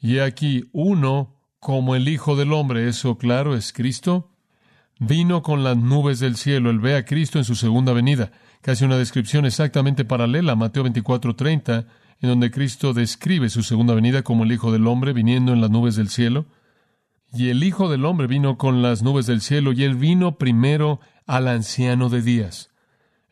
y 0.00 0.18
aquí 0.18 0.68
uno 0.72 1.36
como 1.60 1.94
el 1.94 2.08
Hijo 2.08 2.34
del 2.34 2.52
Hombre, 2.52 2.88
eso 2.88 3.18
claro 3.18 3.54
es 3.54 3.72
Cristo, 3.72 4.32
vino 4.98 5.42
con 5.42 5.62
las 5.62 5.76
nubes 5.76 6.18
del 6.18 6.36
cielo. 6.36 6.70
Él 6.70 6.80
ve 6.80 6.96
a 6.96 7.04
Cristo 7.04 7.38
en 7.38 7.44
su 7.44 7.54
segunda 7.54 7.92
venida. 7.92 8.32
Casi 8.62 8.84
una 8.84 8.98
descripción 8.98 9.46
exactamente 9.46 10.04
paralela 10.04 10.52
a 10.52 10.56
Mateo 10.56 10.82
24:30, 10.82 11.86
en 12.20 12.28
donde 12.28 12.50
Cristo 12.50 12.92
describe 12.92 13.48
su 13.48 13.62
segunda 13.62 13.94
venida 13.94 14.22
como 14.22 14.42
el 14.42 14.50
Hijo 14.50 14.72
del 14.72 14.88
Hombre 14.88 15.12
viniendo 15.12 15.52
en 15.52 15.60
las 15.60 15.70
nubes 15.70 15.94
del 15.94 16.08
cielo. 16.08 16.46
Y 17.32 17.50
el 17.50 17.62
Hijo 17.62 17.88
del 17.88 18.04
Hombre 18.04 18.26
vino 18.26 18.58
con 18.58 18.82
las 18.82 19.02
nubes 19.02 19.26
del 19.26 19.40
cielo 19.40 19.72
y 19.72 19.84
él 19.84 19.94
vino 19.94 20.38
primero 20.38 20.98
al 21.26 21.46
anciano 21.46 22.08
de 22.08 22.22
días. 22.22 22.71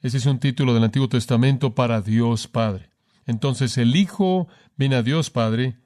Ese 0.02 0.16
es 0.16 0.24
un 0.24 0.38
título 0.38 0.72
del 0.72 0.84
Antiguo 0.84 1.10
Testamento 1.10 1.74
para 1.74 2.00
Dios 2.00 2.48
Padre. 2.48 2.88
Entonces 3.26 3.76
el 3.76 3.94
Hijo 3.96 4.48
viene 4.76 4.96
a 4.96 5.02
Dios 5.02 5.28
Padre 5.28 5.76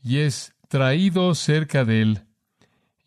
y 0.00 0.18
es 0.18 0.54
traído 0.68 1.34
cerca 1.34 1.84
de 1.84 2.02
él. 2.02 2.22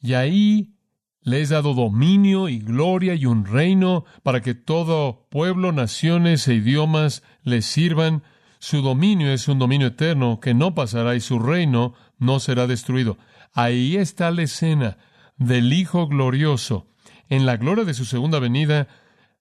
Y 0.01 0.13
ahí 0.13 0.73
le 1.21 1.39
es 1.39 1.49
dado 1.49 1.73
dominio 1.73 2.49
y 2.49 2.59
gloria 2.59 3.15
y 3.15 3.25
un 3.25 3.45
reino 3.45 4.03
para 4.23 4.41
que 4.41 4.55
todo 4.55 5.25
pueblo, 5.29 5.71
naciones 5.71 6.45
e 6.49 6.55
idiomas 6.55 7.23
le 7.43 7.61
sirvan. 7.61 8.21
Su 8.59 8.81
dominio 8.81 9.31
es 9.31 9.47
un 9.47 9.57
dominio 9.57 9.87
eterno 9.87 10.41
que 10.41 10.53
no 10.53 10.75
pasará 10.75 11.15
y 11.15 11.21
su 11.21 11.39
reino 11.39 11.93
no 12.19 12.41
será 12.41 12.67
destruido. 12.67 13.17
Ahí 13.53 13.95
está 13.95 14.31
la 14.31 14.43
escena 14.43 14.97
del 15.37 15.71
Hijo 15.71 16.07
glorioso, 16.07 16.87
en 17.29 17.45
la 17.45 17.55
gloria 17.55 17.85
de 17.85 17.93
su 17.93 18.03
segunda 18.03 18.39
venida, 18.39 18.89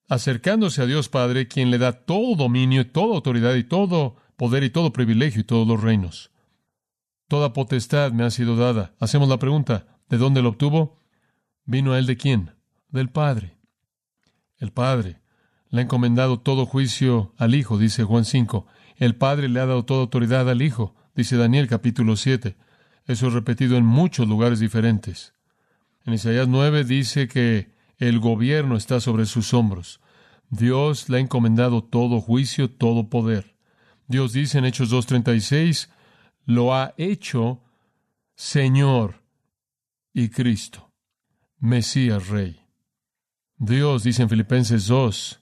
acercándose 0.07 0.81
a 0.81 0.85
Dios 0.85 1.09
Padre, 1.09 1.47
quien 1.47 1.71
le 1.71 1.77
da 1.77 1.93
todo 1.93 2.35
dominio, 2.35 2.81
y 2.81 2.85
toda 2.85 3.15
autoridad 3.15 3.55
y 3.55 3.63
todo 3.63 4.17
poder 4.35 4.63
y 4.63 4.69
todo 4.69 4.93
privilegio 4.93 5.41
y 5.41 5.45
todos 5.45 5.67
los 5.67 5.81
reinos. 5.81 6.31
Toda 7.27 7.53
potestad 7.53 8.11
me 8.11 8.23
ha 8.23 8.29
sido 8.29 8.55
dada. 8.55 8.93
Hacemos 8.99 9.29
la 9.29 9.39
pregunta, 9.39 9.99
¿de 10.09 10.17
dónde 10.17 10.41
lo 10.41 10.49
obtuvo? 10.49 11.01
¿Vino 11.65 11.93
a 11.93 11.99
él 11.99 12.05
de 12.05 12.17
quién? 12.17 12.55
Del 12.89 13.09
Padre. 13.09 13.57
El 14.57 14.71
Padre 14.71 15.21
le 15.69 15.81
ha 15.81 15.83
encomendado 15.83 16.39
todo 16.39 16.65
juicio 16.65 17.33
al 17.37 17.55
Hijo, 17.55 17.77
dice 17.77 18.03
Juan 18.03 18.25
5. 18.25 18.67
El 18.97 19.15
Padre 19.15 19.49
le 19.49 19.59
ha 19.59 19.65
dado 19.65 19.85
toda 19.85 20.01
autoridad 20.01 20.49
al 20.49 20.61
Hijo, 20.61 20.95
dice 21.15 21.35
Daniel 21.35 21.67
capítulo 21.67 22.15
7. 22.15 22.55
Eso 23.07 23.27
es 23.27 23.33
repetido 23.33 23.77
en 23.77 23.85
muchos 23.85 24.27
lugares 24.27 24.59
diferentes. 24.59 25.33
En 26.05 26.13
Isaías 26.13 26.47
9 26.47 26.83
dice 26.83 27.27
que 27.27 27.74
el 27.97 28.19
gobierno 28.19 28.75
está 28.75 28.99
sobre 28.99 29.25
sus 29.25 29.53
hombros. 29.53 30.01
Dios 30.49 31.09
le 31.09 31.17
ha 31.17 31.19
encomendado 31.19 31.83
todo 31.83 32.21
juicio, 32.21 32.69
todo 32.69 33.09
poder. 33.09 33.55
Dios 34.07 34.33
dice 34.33 34.59
en 34.59 34.65
Hechos 34.65 34.91
2.36, 34.91 35.89
lo 36.45 36.75
ha 36.75 36.93
hecho 36.97 37.63
Señor 38.35 39.23
y 40.13 40.29
Cristo. 40.29 40.91
Mesías 41.59 42.27
Rey. 42.27 42.61
Dios, 43.57 44.03
dice 44.03 44.21
en 44.21 44.29
Filipenses 44.29 44.87
2, 44.87 45.41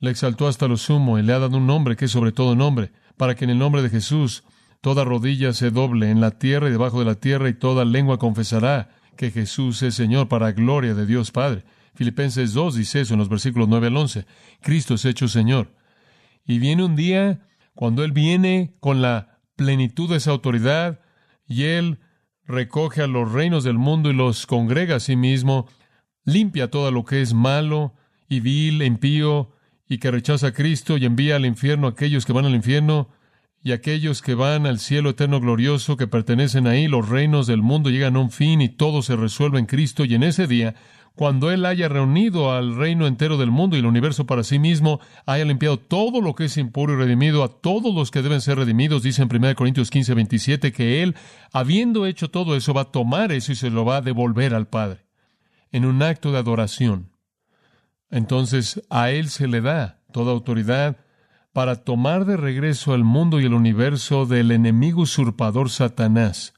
le 0.00 0.10
exaltó 0.10 0.46
hasta 0.46 0.68
lo 0.68 0.76
sumo 0.76 1.18
y 1.18 1.22
le 1.22 1.32
ha 1.32 1.38
dado 1.38 1.56
un 1.56 1.66
nombre 1.66 1.96
que 1.96 2.04
es 2.04 2.10
sobre 2.10 2.30
todo 2.30 2.54
nombre, 2.54 2.92
para 3.16 3.34
que 3.34 3.44
en 3.44 3.50
el 3.50 3.58
nombre 3.58 3.82
de 3.82 3.90
Jesús 3.90 4.44
toda 4.80 5.04
rodilla 5.04 5.52
se 5.54 5.70
doble 5.70 6.10
en 6.10 6.20
la 6.20 6.32
tierra 6.32 6.68
y 6.68 6.72
debajo 6.72 6.98
de 6.98 7.06
la 7.06 7.14
tierra 7.14 7.48
y 7.48 7.54
toda 7.54 7.84
lengua 7.84 8.18
confesará 8.18 8.90
que 9.16 9.30
Jesús 9.30 9.82
es 9.82 9.94
Señor 9.94 10.28
para 10.28 10.52
gloria 10.52 10.94
de 10.94 11.06
Dios 11.06 11.30
Padre. 11.30 11.64
Filipenses 11.94 12.52
2 12.52 12.74
dice 12.74 13.00
eso 13.00 13.14
en 13.14 13.20
los 13.20 13.28
versículos 13.28 13.68
9 13.68 13.88
al 13.88 13.96
11. 13.96 14.26
Cristo 14.60 14.94
es 14.94 15.04
hecho 15.04 15.28
Señor. 15.28 15.74
Y 16.44 16.58
viene 16.58 16.84
un 16.84 16.96
día 16.96 17.46
cuando 17.74 18.04
Él 18.04 18.12
viene 18.12 18.74
con 18.80 19.02
la 19.02 19.40
plenitud 19.56 20.10
de 20.10 20.16
esa 20.16 20.30
autoridad 20.30 21.00
y 21.46 21.64
Él 21.64 22.00
recoge 22.46 23.02
a 23.02 23.06
los 23.06 23.32
reinos 23.32 23.64
del 23.64 23.78
mundo 23.78 24.10
y 24.10 24.14
los 24.14 24.46
congrega 24.46 24.96
a 24.96 25.00
sí 25.00 25.16
mismo, 25.16 25.66
limpia 26.24 26.70
todo 26.70 26.90
lo 26.90 27.04
que 27.04 27.22
es 27.22 27.32
malo 27.32 27.94
y 28.28 28.40
vil, 28.40 28.82
impío, 28.82 29.54
y 29.88 29.98
que 29.98 30.10
rechaza 30.10 30.48
a 30.48 30.52
Cristo 30.52 30.96
y 30.96 31.04
envía 31.04 31.36
al 31.36 31.46
infierno 31.46 31.86
a 31.86 31.90
aquellos 31.90 32.24
que 32.24 32.32
van 32.32 32.46
al 32.46 32.54
infierno 32.54 33.08
y 33.62 33.72
aquellos 33.72 34.22
que 34.22 34.34
van 34.34 34.66
al 34.66 34.78
cielo 34.78 35.10
eterno 35.10 35.40
glorioso 35.40 35.96
que 35.96 36.06
pertenecen 36.06 36.66
ahí, 36.66 36.86
los 36.88 37.08
reinos 37.08 37.46
del 37.46 37.62
mundo 37.62 37.90
llegan 37.90 38.16
a 38.16 38.20
un 38.20 38.30
fin 38.30 38.60
y 38.60 38.68
todo 38.68 39.02
se 39.02 39.16
resuelve 39.16 39.58
en 39.58 39.66
Cristo 39.66 40.04
y 40.04 40.14
en 40.14 40.22
ese 40.22 40.46
día, 40.46 40.74
cuando 41.16 41.52
Él 41.52 41.64
haya 41.64 41.88
reunido 41.88 42.52
al 42.52 42.74
reino 42.74 43.06
entero 43.06 43.36
del 43.36 43.50
mundo 43.50 43.76
y 43.76 43.80
el 43.80 43.86
universo 43.86 44.26
para 44.26 44.42
sí 44.42 44.58
mismo, 44.58 45.00
haya 45.26 45.44
limpiado 45.44 45.78
todo 45.78 46.20
lo 46.20 46.34
que 46.34 46.46
es 46.46 46.56
impuro 46.56 46.94
y 46.94 46.96
redimido 46.96 47.44
a 47.44 47.48
todos 47.48 47.94
los 47.94 48.10
que 48.10 48.22
deben 48.22 48.40
ser 48.40 48.58
redimidos, 48.58 49.02
dice 49.02 49.22
en 49.22 49.28
1 49.32 49.54
Corintios 49.54 49.90
15, 49.90 50.14
27, 50.14 50.72
que 50.72 51.02
Él, 51.02 51.14
habiendo 51.52 52.06
hecho 52.06 52.30
todo 52.30 52.56
eso, 52.56 52.74
va 52.74 52.82
a 52.82 52.92
tomar 52.92 53.30
eso 53.30 53.52
y 53.52 53.54
se 53.54 53.70
lo 53.70 53.84
va 53.84 53.98
a 53.98 54.02
devolver 54.02 54.54
al 54.54 54.66
Padre 54.66 55.06
en 55.70 55.84
un 55.84 56.02
acto 56.02 56.32
de 56.32 56.38
adoración. 56.38 57.12
Entonces 58.10 58.82
a 58.90 59.10
Él 59.10 59.28
se 59.28 59.46
le 59.46 59.60
da 59.60 60.02
toda 60.12 60.32
autoridad 60.32 60.98
para 61.52 61.76
tomar 61.84 62.24
de 62.24 62.36
regreso 62.36 62.92
al 62.92 63.04
mundo 63.04 63.40
y 63.40 63.44
el 63.44 63.54
universo 63.54 64.26
del 64.26 64.50
enemigo 64.50 65.02
usurpador 65.02 65.70
Satanás, 65.70 66.54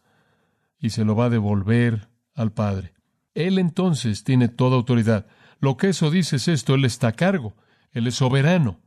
y 0.78 0.90
se 0.90 1.04
lo 1.04 1.14
va 1.14 1.26
a 1.26 1.30
devolver 1.30 2.08
al 2.34 2.52
Padre. 2.52 2.95
Él 3.36 3.58
entonces 3.58 4.24
tiene 4.24 4.48
toda 4.48 4.76
autoridad. 4.76 5.26
Lo 5.60 5.76
que 5.76 5.90
eso 5.90 6.10
dice 6.10 6.36
es 6.36 6.48
esto, 6.48 6.74
Él 6.74 6.86
está 6.86 7.08
a 7.08 7.12
cargo, 7.12 7.54
Él 7.92 8.06
es 8.06 8.16
soberano, 8.16 8.80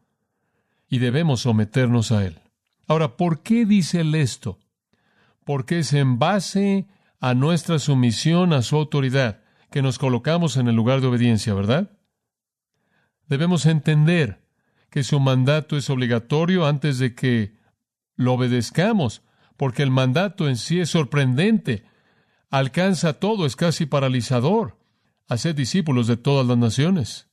y 0.90 0.98
debemos 0.98 1.42
someternos 1.42 2.12
a 2.12 2.26
Él. 2.26 2.40
Ahora, 2.88 3.16
¿por 3.16 3.44
qué 3.44 3.66
dice 3.66 4.02
Él 4.02 4.16
esto? 4.16 4.60
Porque 5.46 5.80
es 5.80 5.94
en 5.94 6.18
base 6.18 6.88
a 7.20 7.36
nuestra 7.36 7.78
sumisión 7.78 8.52
a 8.52 8.64
su 8.64 8.76
autoridad 8.76 9.42
que 9.70 9.84
nos 9.84 10.00
colocamos 10.00 10.58
en 10.58 10.68
el 10.68 10.76
lugar 10.76 11.00
de 11.00 11.08
obediencia, 11.08 11.54
¿verdad? 11.54 11.92
Debemos 13.28 13.68
entender 13.68 14.42
que 14.90 15.04
su 15.04 15.20
mandato 15.20 15.78
es 15.78 15.92
obligatorio 15.92 16.66
antes 16.66 16.98
de 16.98 17.14
que 17.14 17.56
lo 18.16 18.34
obedezcamos, 18.34 19.22
porque 19.58 19.84
el 19.84 19.92
mandato 19.92 20.50
en 20.50 20.58
sí 20.58 20.80
es 20.80 20.90
sorprendente, 20.90 21.84
alcanza 22.50 23.14
todo, 23.14 23.46
es 23.46 23.56
casi 23.56 23.86
paralizador. 23.86 24.78
Haced 25.28 25.56
discípulos 25.56 26.08
de 26.08 26.18
todas 26.18 26.46
las 26.48 26.58
naciones. 26.58 27.28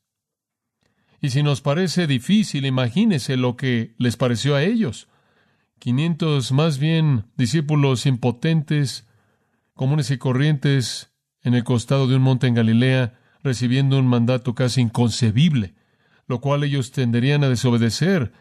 Y 1.21 1.31
si 1.31 1.43
nos 1.43 1.61
parece 1.61 2.07
difícil, 2.07 2.67
imagínese 2.67 3.37
lo 3.37 3.57
que 3.57 3.95
les 3.99 4.17
pareció 4.17 4.55
a 4.55 4.63
ellos. 4.63 5.09
Quinientos 5.79 6.53
más 6.53 6.79
bien 6.79 7.25
discípulos 7.37 8.07
impotentes, 8.07 9.07
comunes 9.75 10.11
y 10.11 10.19
corrientes, 10.19 11.11
en 11.43 11.55
el 11.55 11.65
costado 11.65 12.07
de 12.07 12.17
un 12.17 12.23
monte 12.23 12.47
en 12.47 12.55
Galilea, 12.55 13.19
recibiendo 13.43 13.99
un 13.99 14.07
mandato 14.07 14.55
casi 14.55 14.81
inconcebible 14.81 15.75
lo 16.27 16.41
cual 16.41 16.65
ellos 16.65 16.91
tenderían 16.91 17.45
a 17.45 17.49
desobedecer 17.49 18.33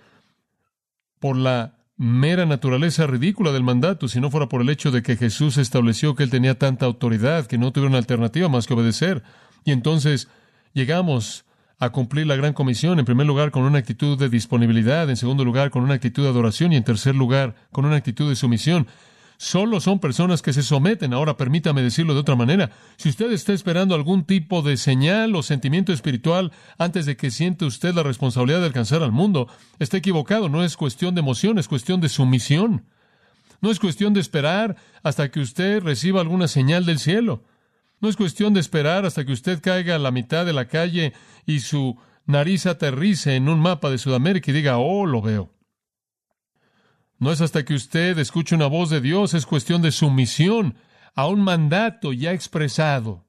por 1.20 1.38
la 1.38 1.75
mera 1.98 2.46
naturaleza 2.46 3.08
ridícula 3.08 3.52
del 3.52 3.64
mandato, 3.64 4.08
si 4.08 4.20
no 4.20 4.30
fuera 4.30 4.50
por 4.50 4.62
el 4.62 4.70
hecho 4.70 4.92
de 4.92 5.02
que 5.02 5.16
Jesús 5.16 5.58
estableció 5.58 6.16
que 6.16 6.24
él 6.24 6.30
tenía 6.30 6.58
tanta 6.60 6.86
autoridad 6.86 7.48
que 7.48 7.58
no 7.58 7.72
tuvieron 7.72 7.96
alternativa 7.96 8.50
más 8.50 8.68
que 8.68 8.74
obedecer. 8.74 9.24
Y 9.64 9.72
entonces 9.72 10.28
llegamos 10.74 11.46
a 11.80 11.90
cumplir 11.90 12.28
la 12.28 12.36
gran 12.36 12.54
comisión, 12.54 13.00
en 13.00 13.06
primer 13.06 13.28
lugar 13.28 13.52
con 13.52 13.64
una 13.64 13.80
actitud 13.80 14.18
de 14.18 14.30
disponibilidad, 14.30 15.10
en 15.10 15.18
segundo 15.18 15.44
lugar 15.44 15.72
con 15.72 15.84
una 15.84 15.94
actitud 15.94 16.24
de 16.24 16.30
adoración 16.30 16.74
y 16.74 16.78
en 16.78 16.84
tercer 16.84 17.16
lugar 17.16 17.56
con 17.72 17.86
una 17.86 17.98
actitud 17.98 18.30
de 18.30 18.36
sumisión. 18.36 18.88
Solo 19.38 19.82
son 19.82 20.00
personas 20.00 20.42
que 20.42 20.54
se 20.54 20.64
someten. 20.64 21.14
Ahora 21.14 21.38
permítame 21.38 21.82
decirlo 21.82 22.14
de 22.14 22.22
otra 22.22 22.36
manera. 22.36 22.72
Si 22.98 23.10
usted 23.10 23.32
está 23.32 23.54
esperando 23.54 23.96
algún 23.96 24.24
tipo 24.24 24.62
de 24.62 24.78
señal 24.78 25.36
o 25.36 25.44
sentimiento 25.44 25.92
espiritual 25.92 26.52
antes 26.78 27.06
de 27.06 27.18
que 27.18 27.32
siente 27.32 27.66
usted 27.66 27.94
la 27.94 28.04
responsabilidad 28.04 28.62
de 28.62 28.68
alcanzar 28.68 29.04
al 29.04 29.12
mundo, 29.12 29.48
está 29.80 29.98
equivocado. 29.98 30.48
No 30.48 30.64
es 30.64 30.78
cuestión 30.78 31.16
de 31.16 31.20
emoción, 31.20 31.60
es 31.60 31.68
cuestión 31.68 32.00
de 32.02 32.10
sumisión. 32.10 32.86
No 33.62 33.72
es 33.72 33.80
cuestión 33.80 34.14
de 34.14 34.22
esperar 34.22 34.76
hasta 35.04 35.30
que 35.32 35.40
usted 35.40 35.82
reciba 35.82 36.22
alguna 36.22 36.48
señal 36.48 36.86
del 36.86 37.00
cielo. 37.00 37.44
No 38.00 38.10
es 38.10 38.16
cuestión 38.16 38.54
de 38.54 38.60
esperar 38.60 39.06
hasta 39.06 39.26
que 39.26 39.32
usted 39.32 39.62
caiga 39.62 39.96
a 39.96 40.00
la 40.00 40.12
mitad 40.12 40.46
de 40.46 40.54
la 40.54 40.68
calle 40.68 41.14
y 41.46 41.60
su 41.62 41.98
nariz 42.26 42.66
aterrice 42.66 43.36
en 43.36 43.50
un 43.50 43.60
mapa 43.60 43.90
de 43.90 43.98
Sudamérica 43.98 44.52
y 44.52 44.54
diga, 44.54 44.78
oh, 44.78 45.06
lo 45.06 45.22
veo. 45.22 45.55
No 47.18 47.32
es 47.32 47.42
hasta 47.42 47.64
que 47.64 47.74
usted 47.74 48.18
escuche 48.20 48.56
una 48.56 48.68
voz 48.68 48.90
de 48.90 49.02
Dios, 49.02 49.34
es 49.34 49.46
cuestión 49.46 49.82
de 49.82 49.92
sumisión 49.92 50.76
a 51.16 51.28
un 51.28 51.42
mandato 51.42 52.12
ya 52.12 52.34
expresado. 52.34 53.26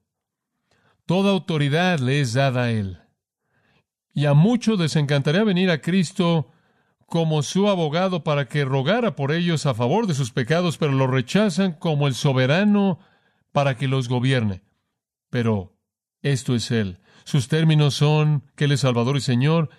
Toda 1.05 1.31
autoridad 1.31 1.99
le 1.99 2.19
es 2.19 2.33
dada 2.33 2.63
a 2.63 2.71
Él. 2.71 2.99
Y 4.13 4.25
a 4.25 4.33
muchos 4.33 4.77
les 4.77 4.95
encantaría 4.95 5.43
venir 5.43 5.69
a 5.69 5.81
Cristo 5.81 6.51
como 7.05 7.43
su 7.43 7.69
abogado 7.69 8.25
para 8.25 8.49
que 8.49 8.65
rogara 8.65 9.15
por 9.15 9.31
ellos 9.31 9.65
a 9.65 9.73
favor 9.73 10.07
de 10.07 10.13
sus 10.13 10.31
pecados, 10.31 10.77
pero 10.77 10.91
lo 10.91 11.07
rechazan 11.07 11.71
como 11.71 12.07
el 12.07 12.15
soberano 12.15 12.99
para 13.53 13.77
que 13.77 13.87
los 13.87 14.09
gobierne. 14.09 14.63
Pero 15.29 15.77
esto 16.21 16.55
es 16.55 16.71
Él. 16.71 16.99
Sus 17.23 17.47
términos 17.47 17.93
son 17.93 18.43
que 18.55 18.65
Él 18.65 18.73
es 18.73 18.81
Salvador 18.81 19.15
y 19.15 19.21
Señor, 19.21 19.69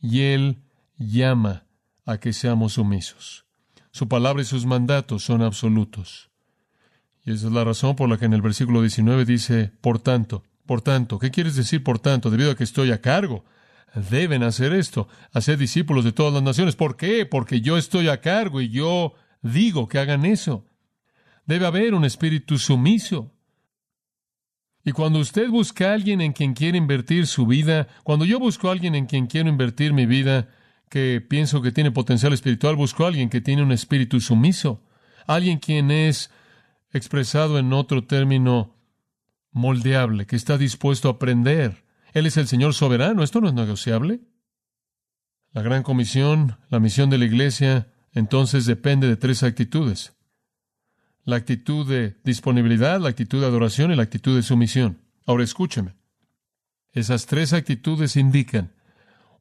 y 0.00 0.22
Él 0.22 0.62
llama 0.96 1.66
a 2.06 2.18
que 2.18 2.32
seamos 2.32 2.74
sumisos. 2.74 3.47
Su 3.98 4.06
palabra 4.06 4.42
y 4.42 4.44
sus 4.44 4.64
mandatos 4.64 5.24
son 5.24 5.42
absolutos. 5.42 6.30
Y 7.24 7.32
esa 7.32 7.48
es 7.48 7.52
la 7.52 7.64
razón 7.64 7.96
por 7.96 8.08
la 8.08 8.16
que 8.16 8.26
en 8.26 8.32
el 8.32 8.42
versículo 8.42 8.80
19 8.80 9.24
dice, 9.24 9.72
por 9.80 9.98
tanto, 9.98 10.44
por 10.66 10.82
tanto, 10.82 11.18
¿qué 11.18 11.32
quieres 11.32 11.56
decir 11.56 11.82
por 11.82 11.98
tanto? 11.98 12.30
Debido 12.30 12.52
a 12.52 12.54
que 12.54 12.62
estoy 12.62 12.92
a 12.92 13.00
cargo. 13.00 13.44
Deben 14.08 14.44
hacer 14.44 14.72
esto, 14.72 15.08
hacer 15.32 15.58
discípulos 15.58 16.04
de 16.04 16.12
todas 16.12 16.32
las 16.32 16.44
naciones. 16.44 16.76
¿Por 16.76 16.96
qué? 16.96 17.26
Porque 17.26 17.60
yo 17.60 17.76
estoy 17.76 18.08
a 18.08 18.20
cargo 18.20 18.60
y 18.60 18.68
yo 18.68 19.14
digo 19.42 19.88
que 19.88 19.98
hagan 19.98 20.24
eso. 20.24 20.64
Debe 21.44 21.66
haber 21.66 21.92
un 21.92 22.04
espíritu 22.04 22.56
sumiso. 22.56 23.32
Y 24.84 24.92
cuando 24.92 25.18
usted 25.18 25.48
busca 25.48 25.90
a 25.90 25.94
alguien 25.94 26.20
en 26.20 26.32
quien 26.32 26.54
quiere 26.54 26.78
invertir 26.78 27.26
su 27.26 27.46
vida, 27.46 27.88
cuando 28.04 28.24
yo 28.24 28.38
busco 28.38 28.68
a 28.68 28.72
alguien 28.72 28.94
en 28.94 29.06
quien 29.06 29.26
quiero 29.26 29.48
invertir 29.48 29.92
mi 29.92 30.06
vida, 30.06 30.50
que 30.88 31.20
pienso 31.20 31.62
que 31.62 31.72
tiene 31.72 31.90
potencial 31.90 32.32
espiritual, 32.32 32.76
busco 32.76 33.04
a 33.04 33.08
alguien 33.08 33.30
que 33.30 33.40
tiene 33.40 33.62
un 33.62 33.72
espíritu 33.72 34.20
sumiso, 34.20 34.82
alguien 35.26 35.58
quien 35.58 35.90
es 35.90 36.30
expresado 36.92 37.58
en 37.58 37.72
otro 37.72 38.04
término 38.04 38.76
moldeable, 39.52 40.26
que 40.26 40.36
está 40.36 40.58
dispuesto 40.58 41.08
a 41.08 41.12
aprender. 41.12 41.84
Él 42.12 42.26
es 42.26 42.36
el 42.36 42.48
Señor 42.48 42.74
soberano, 42.74 43.22
esto 43.22 43.40
no 43.40 43.48
es 43.48 43.54
negociable. 43.54 44.20
La 45.52 45.62
gran 45.62 45.82
comisión, 45.82 46.58
la 46.68 46.80
misión 46.80 47.10
de 47.10 47.18
la 47.18 47.24
iglesia, 47.24 47.92
entonces 48.12 48.66
depende 48.66 49.08
de 49.08 49.16
tres 49.16 49.42
actitudes. 49.42 50.14
La 51.24 51.36
actitud 51.36 51.86
de 51.86 52.16
disponibilidad, 52.24 53.00
la 53.00 53.10
actitud 53.10 53.40
de 53.40 53.46
adoración 53.46 53.92
y 53.92 53.96
la 53.96 54.02
actitud 54.02 54.34
de 54.34 54.42
sumisión. 54.42 55.00
Ahora 55.26 55.44
escúcheme. 55.44 55.94
Esas 56.92 57.26
tres 57.26 57.52
actitudes 57.52 58.16
indican 58.16 58.72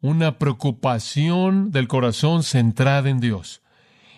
una 0.02 0.38
preocupación 0.38 1.72
del 1.72 1.88
corazón 1.88 2.44
centrada 2.44 3.10
en 3.10 3.20
Dios. 3.20 3.62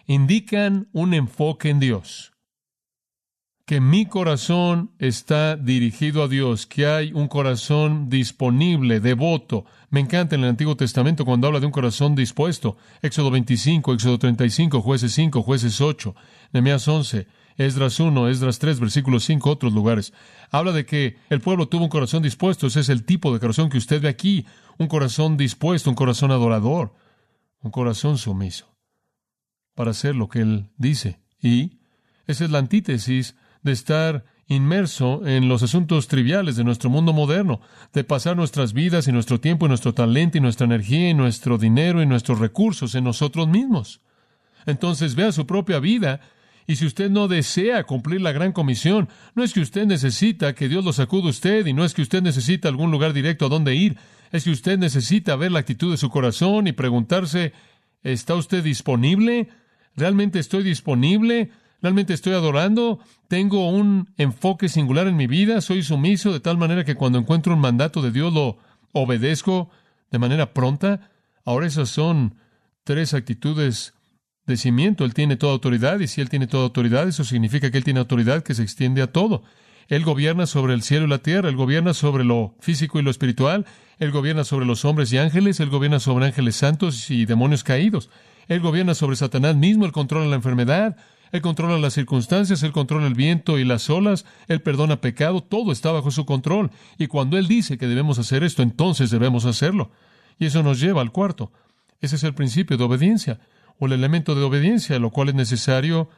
Indican 0.05 0.87
un 0.91 1.13
enfoque 1.13 1.69
en 1.69 1.79
Dios. 1.79 2.31
Que 3.65 3.79
mi 3.79 4.07
corazón 4.07 4.91
está 4.97 5.55
dirigido 5.55 6.23
a 6.23 6.27
Dios, 6.27 6.65
que 6.65 6.87
hay 6.87 7.13
un 7.13 7.27
corazón 7.27 8.09
disponible, 8.09 8.99
devoto. 8.99 9.65
Me 9.91 9.99
encanta 9.99 10.35
en 10.35 10.43
el 10.43 10.49
Antiguo 10.49 10.75
Testamento 10.75 11.23
cuando 11.23 11.45
habla 11.45 11.59
de 11.59 11.67
un 11.67 11.71
corazón 11.71 12.15
dispuesto. 12.15 12.77
Éxodo 13.03 13.29
25, 13.29 13.93
Éxodo 13.93 14.17
35, 14.17 14.81
Jueces 14.81 15.11
5, 15.13 15.43
Jueces 15.43 15.79
8, 15.81 16.15
Nehemías 16.51 16.87
11, 16.87 17.27
Esdras 17.59 17.99
1, 17.99 18.29
Esdras 18.29 18.57
3, 18.57 18.79
versículo 18.79 19.19
5, 19.19 19.49
otros 19.49 19.73
lugares. 19.73 20.13
Habla 20.49 20.71
de 20.71 20.85
que 20.85 21.17
el 21.29 21.41
pueblo 21.41 21.67
tuvo 21.67 21.83
un 21.83 21.89
corazón 21.89 22.23
dispuesto. 22.23 22.67
Ese 22.67 22.79
es 22.79 22.87
el 22.87 23.03
tipo 23.03 23.33
de 23.33 23.41
corazón 23.41 23.69
que 23.69 23.77
usted 23.77 24.01
ve 24.01 24.07
aquí 24.07 24.45
un 24.77 24.87
corazón 24.87 25.35
dispuesto, 25.35 25.89
un 25.89 25.95
corazón 25.97 26.31
adorador, 26.31 26.95
un 27.61 27.69
corazón 27.69 28.17
sumiso 28.17 28.73
para 29.75 29.91
hacer 29.91 30.15
lo 30.15 30.29
que 30.29 30.39
Él 30.39 30.69
dice. 30.77 31.19
Y 31.41 31.79
esa 32.27 32.45
es 32.45 32.49
la 32.49 32.59
antítesis 32.59 33.35
de 33.61 33.73
estar 33.73 34.23
inmerso 34.47 35.27
en 35.27 35.49
los 35.49 35.61
asuntos 35.61 36.07
triviales 36.07 36.55
de 36.55 36.63
nuestro 36.63 36.89
mundo 36.89 37.11
moderno, 37.11 37.59
de 37.91 38.05
pasar 38.05 38.37
nuestras 38.37 38.71
vidas 38.71 39.09
y 39.09 39.11
nuestro 39.11 39.41
tiempo 39.41 39.65
y 39.65 39.69
nuestro 39.69 39.93
talento 39.93 40.37
y 40.37 40.41
nuestra 40.41 40.63
energía 40.63 41.09
y 41.09 41.13
nuestro 41.13 41.57
dinero 41.57 42.01
y 42.01 42.05
nuestros 42.05 42.39
recursos 42.39 42.95
en 42.95 43.03
nosotros 43.03 43.49
mismos. 43.49 43.99
Entonces 44.65 45.15
vea 45.15 45.33
su 45.33 45.45
propia 45.45 45.79
vida 45.79 46.21
y 46.69 46.75
si 46.75 46.85
usted 46.85 47.09
no 47.09 47.27
desea 47.27 47.83
cumplir 47.85 48.21
la 48.21 48.31
gran 48.31 48.51
comisión, 48.51 49.09
no 49.33 49.43
es 49.43 49.53
que 49.53 49.59
usted 49.59 49.87
necesita 49.87 50.53
que 50.53 50.69
Dios 50.69 50.85
lo 50.85 50.93
sacude 50.93 51.25
a 51.25 51.31
usted 51.31 51.65
y 51.65 51.73
no 51.73 51.83
es 51.83 51.95
que 51.95 52.03
usted 52.03 52.21
necesita 52.21 52.69
algún 52.69 52.91
lugar 52.91 53.11
directo 53.11 53.47
a 53.47 53.49
donde 53.49 53.73
ir, 53.73 53.97
es 54.31 54.43
que 54.43 54.51
usted 54.51 54.77
necesita 54.77 55.35
ver 55.35 55.51
la 55.51 55.61
actitud 55.61 55.89
de 55.89 55.97
su 55.97 56.11
corazón 56.11 56.67
y 56.67 56.71
preguntarse, 56.73 57.53
¿está 58.03 58.35
usted 58.35 58.63
disponible? 58.63 59.49
¿Realmente 59.95 60.37
estoy 60.37 60.61
disponible? 60.61 61.49
¿Realmente 61.81 62.13
estoy 62.13 62.33
adorando? 62.33 62.99
¿Tengo 63.27 63.67
un 63.67 64.13
enfoque 64.17 64.69
singular 64.69 65.07
en 65.07 65.15
mi 65.15 65.25
vida? 65.25 65.61
¿Soy 65.61 65.81
sumiso 65.81 66.31
de 66.31 66.39
tal 66.39 66.59
manera 66.59 66.85
que 66.85 66.93
cuando 66.93 67.17
encuentro 67.17 67.55
un 67.55 67.61
mandato 67.61 68.03
de 68.03 68.11
Dios 68.11 68.31
lo 68.31 68.59
obedezco 68.93 69.71
de 70.11 70.19
manera 70.19 70.53
pronta? 70.53 71.09
Ahora 71.45 71.65
esas 71.65 71.89
son 71.89 72.35
tres 72.83 73.15
actitudes 73.15 73.95
Él 75.03 75.13
tiene 75.13 75.35
toda 75.35 75.53
autoridad 75.53 75.99
y 75.99 76.07
si 76.07 76.21
Él 76.21 76.29
tiene 76.29 76.47
toda 76.47 76.63
autoridad, 76.63 77.07
eso 77.07 77.23
significa 77.23 77.71
que 77.71 77.77
Él 77.77 77.83
tiene 77.83 77.99
autoridad 77.99 78.43
que 78.43 78.53
se 78.53 78.63
extiende 78.63 79.01
a 79.01 79.07
todo. 79.07 79.43
Él 79.87 80.03
gobierna 80.03 80.45
sobre 80.45 80.73
el 80.73 80.83
cielo 80.83 81.05
y 81.05 81.09
la 81.09 81.17
tierra, 81.17 81.49
Él 81.49 81.55
gobierna 81.55 81.93
sobre 81.93 82.23
lo 82.23 82.53
físico 82.59 82.99
y 82.99 83.01
lo 83.01 83.09
espiritual, 83.09 83.65
Él 83.97 84.11
gobierna 84.11 84.43
sobre 84.43 84.65
los 84.65 84.85
hombres 84.85 85.11
y 85.11 85.17
ángeles, 85.17 85.59
Él 85.59 85.69
gobierna 85.69 85.99
sobre 85.99 86.25
ángeles 86.25 86.55
santos 86.55 87.09
y 87.09 87.25
demonios 87.25 87.63
caídos, 87.63 88.09
Él 88.47 88.59
gobierna 88.59 88.93
sobre 88.93 89.15
Satanás 89.15 89.55
mismo, 89.55 89.85
Él 89.85 89.91
controla 89.91 90.27
la 90.27 90.35
enfermedad, 90.35 90.95
él 91.31 91.41
controla 91.41 91.77
las 91.77 91.93
circunstancias, 91.93 92.63
Él 92.63 92.71
controla 92.71 93.07
el 93.07 93.13
viento 93.13 93.59
y 93.59 93.65
las 93.65 93.89
olas, 93.89 94.25
Él 94.47 94.61
perdona 94.61 95.01
pecado, 95.01 95.41
todo 95.41 95.71
está 95.71 95.91
bajo 95.91 96.11
su 96.11 96.25
control. 96.25 96.71
Y 96.97 97.07
cuando 97.07 97.37
Él 97.37 97.47
dice 97.47 97.77
que 97.77 97.87
debemos 97.87 98.17
hacer 98.17 98.43
esto, 98.43 98.63
entonces 98.63 99.11
debemos 99.11 99.45
hacerlo. 99.45 99.91
Y 100.39 100.47
eso 100.47 100.63
nos 100.63 100.79
lleva 100.79 101.01
al 101.01 101.11
cuarto. 101.11 101.51
Ese 102.01 102.15
es 102.15 102.23
el 102.23 102.33
principio 102.33 102.77
de 102.77 102.83
obediencia, 102.83 103.39
o 103.79 103.85
el 103.87 103.93
elemento 103.93 104.35
de 104.35 104.43
obediencia, 104.43 104.99
lo 104.99 105.09
cual 105.09 105.29
es 105.29 105.35
necesario 105.35 106.09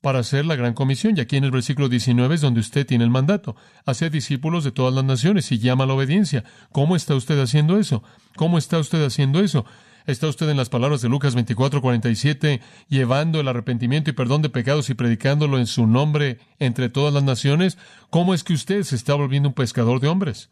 para 0.00 0.20
hacer 0.20 0.46
la 0.46 0.56
gran 0.56 0.74
comisión. 0.74 1.16
Y 1.16 1.20
aquí 1.20 1.36
en 1.36 1.44
el 1.44 1.50
versículo 1.50 1.88
19 1.88 2.34
es 2.34 2.40
donde 2.40 2.60
usted 2.60 2.86
tiene 2.86 3.04
el 3.04 3.10
mandato. 3.10 3.56
Hacer 3.84 4.10
discípulos 4.10 4.64
de 4.64 4.72
todas 4.72 4.94
las 4.94 5.04
naciones 5.04 5.50
y 5.52 5.58
llama 5.58 5.84
a 5.84 5.86
la 5.86 5.94
obediencia. 5.94 6.44
¿Cómo 6.72 6.96
está 6.96 7.14
usted 7.14 7.38
haciendo 7.40 7.78
eso? 7.78 8.02
¿Cómo 8.36 8.58
está 8.58 8.78
usted 8.78 9.04
haciendo 9.04 9.40
eso? 9.40 9.66
¿Está 10.06 10.28
usted 10.28 10.48
en 10.48 10.56
las 10.56 10.70
palabras 10.70 11.02
de 11.02 11.08
Lucas 11.08 11.34
24, 11.34 11.82
47, 11.82 12.60
llevando 12.88 13.38
el 13.38 13.48
arrepentimiento 13.48 14.10
y 14.10 14.14
perdón 14.14 14.40
de 14.40 14.48
pecados 14.48 14.88
y 14.88 14.94
predicándolo 14.94 15.58
en 15.58 15.66
su 15.66 15.86
nombre 15.86 16.38
entre 16.58 16.88
todas 16.88 17.12
las 17.12 17.22
naciones? 17.22 17.76
¿Cómo 18.08 18.32
es 18.32 18.42
que 18.42 18.54
usted 18.54 18.82
se 18.82 18.96
está 18.96 19.14
volviendo 19.14 19.50
un 19.50 19.54
pescador 19.54 20.00
de 20.00 20.08
hombres? 20.08 20.50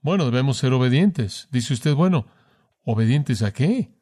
Bueno, 0.00 0.26
debemos 0.26 0.58
ser 0.58 0.72
obedientes. 0.72 1.48
Dice 1.50 1.74
usted, 1.74 1.94
bueno, 1.94 2.26
¿obedientes 2.84 3.42
a 3.42 3.52
qué? 3.52 3.93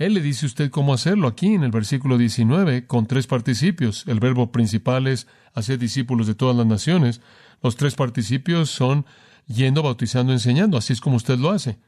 Él 0.00 0.14
le 0.14 0.22
dice 0.22 0.46
a 0.46 0.48
usted 0.48 0.70
cómo 0.70 0.94
hacerlo 0.94 1.28
aquí 1.28 1.54
en 1.54 1.62
el 1.62 1.70
versículo 1.70 2.16
19 2.16 2.86
con 2.86 3.06
tres 3.06 3.26
participios. 3.26 4.04
El 4.06 4.18
verbo 4.18 4.50
principal 4.50 5.06
es 5.06 5.26
hacer 5.52 5.78
discípulos 5.78 6.26
de 6.26 6.34
todas 6.34 6.56
las 6.56 6.64
naciones. 6.64 7.20
Los 7.62 7.76
tres 7.76 7.96
participios 7.96 8.70
son 8.70 9.04
yendo, 9.46 9.82
bautizando, 9.82 10.32
enseñando. 10.32 10.78
Así 10.78 10.94
es 10.94 11.02
como 11.02 11.16
usted 11.16 11.38
lo 11.38 11.50
hace 11.50 11.78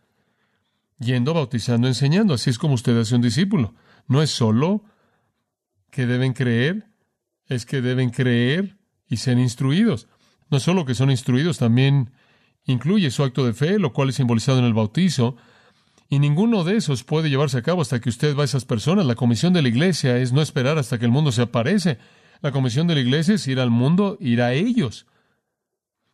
yendo, 0.98 1.32
bautizando, 1.32 1.88
enseñando. 1.88 2.34
Así 2.34 2.50
es 2.50 2.58
como 2.58 2.74
usted 2.74 2.98
hace 3.00 3.14
un 3.14 3.22
discípulo. 3.22 3.74
No 4.06 4.20
es 4.20 4.28
solo 4.30 4.84
que 5.90 6.04
deben 6.06 6.34
creer, 6.34 6.88
es 7.46 7.64
que 7.64 7.80
deben 7.80 8.10
creer 8.10 8.76
y 9.08 9.16
ser 9.16 9.38
instruidos. 9.38 10.06
No 10.50 10.60
solo 10.60 10.84
que 10.84 10.94
son 10.94 11.10
instruidos, 11.10 11.56
también 11.56 12.10
incluye 12.66 13.10
su 13.10 13.22
acto 13.24 13.46
de 13.46 13.54
fe, 13.54 13.78
lo 13.78 13.94
cual 13.94 14.10
es 14.10 14.16
simbolizado 14.16 14.58
en 14.58 14.66
el 14.66 14.74
bautizo. 14.74 15.36
Y 16.12 16.18
ninguno 16.18 16.62
de 16.62 16.76
esos 16.76 17.04
puede 17.04 17.30
llevarse 17.30 17.56
a 17.56 17.62
cabo 17.62 17.80
hasta 17.80 17.98
que 17.98 18.10
usted 18.10 18.36
va 18.36 18.42
a 18.42 18.44
esas 18.44 18.66
personas. 18.66 19.06
La 19.06 19.14
comisión 19.14 19.54
de 19.54 19.62
la 19.62 19.68
iglesia 19.68 20.18
es 20.18 20.30
no 20.30 20.42
esperar 20.42 20.76
hasta 20.76 20.98
que 20.98 21.06
el 21.06 21.10
mundo 21.10 21.32
se 21.32 21.40
aparece. 21.40 21.96
La 22.42 22.52
comisión 22.52 22.86
de 22.86 22.96
la 22.96 23.00
iglesia 23.00 23.36
es 23.36 23.48
ir 23.48 23.58
al 23.58 23.70
mundo, 23.70 24.18
ir 24.20 24.42
a 24.42 24.52
ellos. 24.52 25.06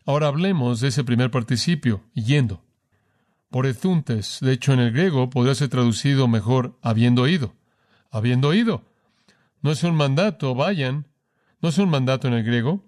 Ahora 0.07 0.29
hablemos 0.29 0.79
de 0.79 0.87
ese 0.87 1.03
primer 1.03 1.33
participio, 1.33 2.05
yendo 2.15 2.63
por 3.51 3.67
ezuntes. 3.67 4.39
De 4.41 4.53
hecho, 4.53 4.73
en 4.73 4.79
el 4.79 4.93
griego 4.93 5.31
podría 5.31 5.57
ser 5.57 5.69
traducido 5.69 6.29
mejor 6.29 6.79
habiendo 6.81 7.23
oído. 7.23 7.57
Habiendo 8.13 8.51
oído. 8.51 8.85
No 9.63 9.73
es 9.73 9.83
un 9.83 9.97
mandato, 9.97 10.55
vayan. 10.55 11.09
No 11.61 11.71
es 11.71 11.79
un 11.79 11.89
mandato 11.89 12.29
en 12.29 12.35
el 12.35 12.45
griego. 12.45 12.85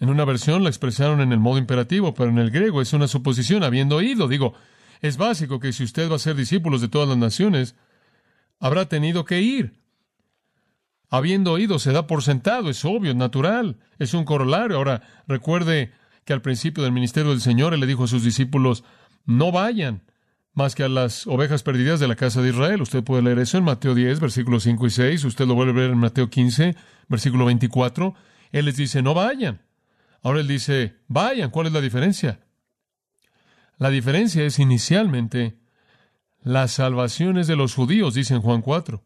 En 0.00 0.08
una 0.08 0.24
versión 0.24 0.64
la 0.64 0.68
expresaron 0.68 1.20
en 1.20 1.30
el 1.30 1.38
modo 1.38 1.58
imperativo, 1.58 2.12
pero 2.12 2.28
en 2.28 2.38
el 2.38 2.50
griego 2.50 2.82
es 2.82 2.92
una 2.92 3.06
suposición, 3.06 3.62
habiendo 3.62 3.94
oído. 3.94 4.26
Digo, 4.26 4.54
es 5.04 5.18
básico 5.18 5.60
que 5.60 5.74
si 5.74 5.84
usted 5.84 6.10
va 6.10 6.16
a 6.16 6.18
ser 6.18 6.34
discípulos 6.34 6.80
de 6.80 6.88
todas 6.88 7.06
las 7.06 7.18
naciones, 7.18 7.76
habrá 8.58 8.88
tenido 8.88 9.26
que 9.26 9.42
ir. 9.42 9.78
Habiendo 11.10 11.52
oído 11.52 11.78
se 11.78 11.92
da 11.92 12.06
por 12.06 12.22
sentado, 12.22 12.70
es 12.70 12.86
obvio, 12.86 13.10
es 13.10 13.16
natural, 13.16 13.76
es 13.98 14.14
un 14.14 14.24
corolario. 14.24 14.78
Ahora, 14.78 15.02
recuerde 15.28 15.92
que 16.24 16.32
al 16.32 16.40
principio 16.40 16.82
del 16.82 16.92
ministerio 16.92 17.32
del 17.32 17.42
Señor 17.42 17.74
Él 17.74 17.80
le 17.80 17.86
dijo 17.86 18.04
a 18.04 18.08
sus 18.08 18.24
discípulos, 18.24 18.82
no 19.26 19.52
vayan 19.52 20.04
más 20.54 20.74
que 20.74 20.84
a 20.84 20.88
las 20.88 21.26
ovejas 21.26 21.62
perdidas 21.62 22.00
de 22.00 22.08
la 22.08 22.16
casa 22.16 22.40
de 22.40 22.48
Israel. 22.48 22.80
Usted 22.80 23.04
puede 23.04 23.20
leer 23.20 23.40
eso 23.40 23.58
en 23.58 23.64
Mateo 23.64 23.94
10, 23.94 24.20
versículos 24.20 24.62
5 24.62 24.86
y 24.86 24.90
6. 24.90 25.24
Usted 25.24 25.46
lo 25.46 25.54
vuelve 25.54 25.72
a 25.72 25.82
ver 25.82 25.90
en 25.90 25.98
Mateo 25.98 26.30
15, 26.30 26.76
versículo 27.08 27.44
24. 27.44 28.14
Él 28.52 28.64
les 28.64 28.78
dice, 28.78 29.02
no 29.02 29.12
vayan. 29.12 29.60
Ahora 30.22 30.40
él 30.40 30.48
dice, 30.48 30.96
vayan. 31.08 31.50
¿Cuál 31.50 31.66
es 31.66 31.74
la 31.74 31.82
diferencia? 31.82 32.40
La 33.78 33.90
diferencia 33.90 34.44
es 34.44 34.58
inicialmente 34.58 35.56
las 36.42 36.72
salvaciones 36.72 37.46
de 37.46 37.56
los 37.56 37.74
judíos, 37.74 38.14
dice 38.14 38.34
en 38.34 38.42
Juan 38.42 38.62
4. 38.62 39.02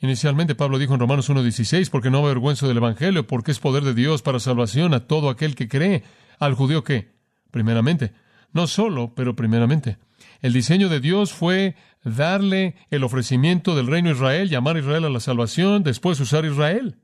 Inicialmente 0.00 0.54
Pablo 0.54 0.78
dijo 0.78 0.94
en 0.94 1.00
Romanos 1.00 1.30
1.16, 1.30 1.88
porque 1.90 2.10
no 2.10 2.18
avergüenzo 2.18 2.68
del 2.68 2.76
Evangelio, 2.76 3.26
porque 3.26 3.52
es 3.52 3.58
poder 3.58 3.84
de 3.84 3.94
Dios 3.94 4.20
para 4.20 4.40
salvación 4.40 4.92
a 4.92 5.06
todo 5.06 5.30
aquel 5.30 5.54
que 5.54 5.68
cree. 5.68 6.02
Al 6.38 6.54
judío 6.54 6.84
que, 6.84 7.12
primeramente, 7.50 8.12
no 8.52 8.66
solo, 8.66 9.14
pero 9.14 9.34
primeramente. 9.34 9.96
El 10.42 10.52
diseño 10.52 10.90
de 10.90 11.00
Dios 11.00 11.32
fue 11.32 11.76
darle 12.04 12.76
el 12.90 13.04
ofrecimiento 13.04 13.74
del 13.74 13.86
reino 13.86 14.10
Israel, 14.10 14.50
llamar 14.50 14.76
Israel 14.76 15.06
a 15.06 15.10
la 15.10 15.20
salvación, 15.20 15.82
después 15.82 16.20
usar 16.20 16.44
Israel. 16.44 16.96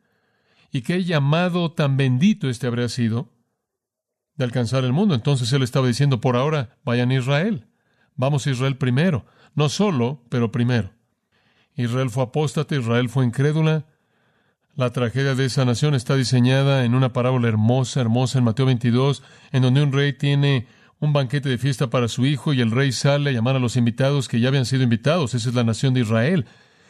Y 0.70 0.82
qué 0.82 1.02
llamado 1.02 1.72
tan 1.72 1.96
bendito 1.96 2.50
este 2.50 2.66
habría 2.66 2.88
sido 2.90 3.30
alcanzar 4.44 4.84
el 4.84 4.92
mundo. 4.92 5.14
Entonces 5.14 5.52
él 5.52 5.62
estaba 5.62 5.86
diciendo, 5.86 6.20
por 6.20 6.36
ahora, 6.36 6.76
vayan 6.84 7.10
a 7.10 7.14
Israel. 7.14 7.66
Vamos 8.16 8.46
a 8.46 8.50
Israel 8.50 8.76
primero. 8.76 9.24
No 9.54 9.68
solo, 9.68 10.22
pero 10.28 10.52
primero. 10.52 10.92
Israel 11.76 12.10
fue 12.10 12.24
apóstata, 12.24 12.74
Israel 12.74 13.08
fue 13.08 13.24
incrédula. 13.24 13.86
La 14.74 14.90
tragedia 14.90 15.34
de 15.34 15.44
esa 15.44 15.64
nación 15.64 15.94
está 15.94 16.16
diseñada 16.16 16.84
en 16.84 16.94
una 16.94 17.12
parábola 17.12 17.48
hermosa, 17.48 18.00
hermosa 18.00 18.38
en 18.38 18.44
Mateo 18.44 18.66
22, 18.66 19.22
en 19.52 19.62
donde 19.62 19.82
un 19.82 19.92
rey 19.92 20.14
tiene 20.14 20.66
un 20.98 21.12
banquete 21.12 21.48
de 21.48 21.58
fiesta 21.58 21.90
para 21.90 22.08
su 22.08 22.24
hijo 22.24 22.54
y 22.54 22.60
el 22.60 22.70
rey 22.70 22.92
sale 22.92 23.30
a 23.30 23.32
llamar 23.32 23.56
a 23.56 23.58
los 23.58 23.76
invitados 23.76 24.28
que 24.28 24.40
ya 24.40 24.48
habían 24.48 24.66
sido 24.66 24.82
invitados. 24.82 25.34
Esa 25.34 25.48
es 25.48 25.54
la 25.54 25.64
nación 25.64 25.94
de 25.94 26.00
Israel. 26.00 26.46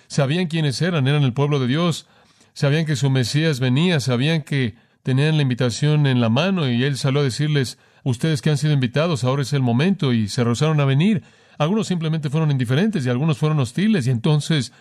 Sabían 0.06 0.46
quiénes 0.46 0.80
eran, 0.82 1.08
eran 1.08 1.22
el 1.22 1.32
pueblo 1.32 1.58
de 1.58 1.66
Dios. 1.66 2.06
Sabían 2.52 2.84
que 2.84 2.94
su 2.94 3.08
Mesías 3.08 3.58
venía, 3.58 3.98
sabían 4.00 4.42
que 4.42 4.76
tenían 5.02 5.36
la 5.36 5.42
invitación 5.42 6.06
en 6.06 6.20
la 6.20 6.28
mano 6.28 6.68
y 6.68 6.84
él 6.84 6.96
salió 6.96 7.20
a 7.20 7.24
decirles, 7.24 7.78
ustedes 8.04 8.42
que 8.42 8.50
han 8.50 8.58
sido 8.58 8.72
invitados, 8.72 9.24
ahora 9.24 9.42
es 9.42 9.52
el 9.52 9.62
momento 9.62 10.12
y 10.12 10.28
se 10.28 10.44
rehusaron 10.44 10.80
a 10.80 10.84
venir. 10.84 11.22
Algunos 11.58 11.86
simplemente 11.86 12.30
fueron 12.30 12.50
indiferentes 12.50 13.04
y 13.04 13.08
algunos 13.08 13.38
fueron 13.38 13.60
hostiles 13.60 14.06
y 14.06 14.10
entonces 14.10 14.72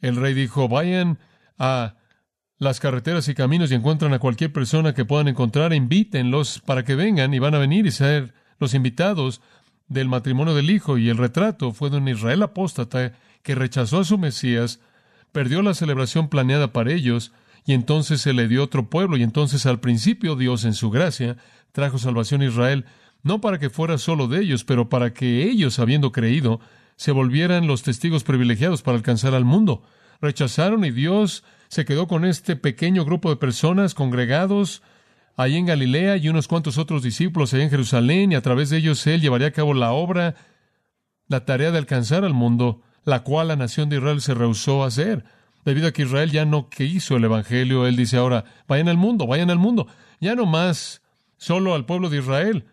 el 0.00 0.16
rey 0.16 0.34
dijo, 0.34 0.68
vayan 0.68 1.18
a 1.58 1.94
las 2.58 2.80
carreteras 2.80 3.28
y 3.28 3.34
caminos 3.34 3.70
y 3.70 3.74
encuentran 3.74 4.12
a 4.12 4.18
cualquier 4.18 4.52
persona 4.52 4.94
que 4.94 5.04
puedan 5.04 5.28
encontrar, 5.28 5.72
invítenlos 5.72 6.60
para 6.60 6.84
que 6.84 6.94
vengan 6.94 7.32
y 7.32 7.38
van 7.38 7.54
a 7.54 7.58
venir 7.58 7.86
y 7.86 7.90
ser 7.90 8.34
los 8.58 8.74
invitados 8.74 9.40
del 9.88 10.08
matrimonio 10.08 10.54
del 10.54 10.70
Hijo 10.70 10.98
y 10.98 11.08
el 11.08 11.16
retrato 11.16 11.72
fue 11.72 11.90
de 11.90 11.96
un 11.96 12.08
Israel 12.08 12.42
apóstata 12.42 13.12
que 13.42 13.54
rechazó 13.54 14.00
a 14.00 14.04
su 14.04 14.18
Mesías, 14.18 14.80
perdió 15.32 15.62
la 15.62 15.74
celebración 15.74 16.28
planeada 16.28 16.72
para 16.72 16.92
ellos 16.92 17.32
y 17.66 17.72
entonces 17.72 18.20
se 18.20 18.32
le 18.32 18.48
dio 18.48 18.64
otro 18.64 18.88
pueblo 18.88 19.16
y 19.16 19.22
entonces 19.22 19.66
al 19.66 19.80
principio 19.80 20.36
Dios 20.36 20.64
en 20.64 20.74
su 20.74 20.90
gracia 20.90 21.36
trajo 21.72 21.98
salvación 21.98 22.42
a 22.42 22.46
Israel, 22.46 22.84
no 23.22 23.40
para 23.40 23.58
que 23.58 23.70
fuera 23.70 23.98
solo 23.98 24.28
de 24.28 24.40
ellos, 24.40 24.64
pero 24.64 24.88
para 24.88 25.12
que 25.12 25.44
ellos, 25.44 25.78
habiendo 25.78 26.12
creído, 26.12 26.60
se 26.96 27.12
volvieran 27.12 27.66
los 27.66 27.82
testigos 27.82 28.24
privilegiados 28.24 28.82
para 28.82 28.96
alcanzar 28.96 29.34
al 29.34 29.44
mundo. 29.44 29.82
Rechazaron 30.20 30.84
y 30.84 30.90
Dios 30.90 31.44
se 31.68 31.84
quedó 31.84 32.08
con 32.08 32.24
este 32.24 32.56
pequeño 32.56 33.04
grupo 33.04 33.30
de 33.30 33.36
personas 33.36 33.94
congregados 33.94 34.82
allí 35.36 35.56
en 35.56 35.66
Galilea 35.66 36.16
y 36.16 36.28
unos 36.28 36.48
cuantos 36.48 36.76
otros 36.76 37.02
discípulos 37.02 37.54
allá 37.54 37.64
en 37.64 37.70
Jerusalén, 37.70 38.32
y 38.32 38.34
a 38.34 38.42
través 38.42 38.70
de 38.70 38.78
ellos 38.78 39.06
él 39.06 39.20
llevaría 39.20 39.48
a 39.48 39.52
cabo 39.52 39.72
la 39.72 39.92
obra, 39.92 40.34
la 41.28 41.44
tarea 41.44 41.70
de 41.70 41.78
alcanzar 41.78 42.24
al 42.24 42.34
mundo, 42.34 42.82
la 43.04 43.22
cual 43.22 43.48
la 43.48 43.56
nación 43.56 43.88
de 43.88 43.96
Israel 43.96 44.20
se 44.20 44.34
rehusó 44.34 44.82
a 44.82 44.88
hacer. 44.88 45.24
Debido 45.64 45.88
a 45.88 45.92
que 45.92 46.02
Israel 46.02 46.30
ya 46.30 46.44
no 46.44 46.68
quiso 46.70 47.16
el 47.16 47.24
Evangelio, 47.24 47.86
él 47.86 47.96
dice 47.96 48.16
ahora, 48.16 48.44
vayan 48.66 48.88
al 48.88 48.96
mundo, 48.96 49.26
vayan 49.26 49.50
al 49.50 49.58
mundo. 49.58 49.86
Ya 50.20 50.34
no 50.34 50.46
más 50.46 51.02
solo 51.36 51.74
al 51.74 51.86
pueblo 51.86 52.08
de 52.08 52.18
Israel. 52.18 52.64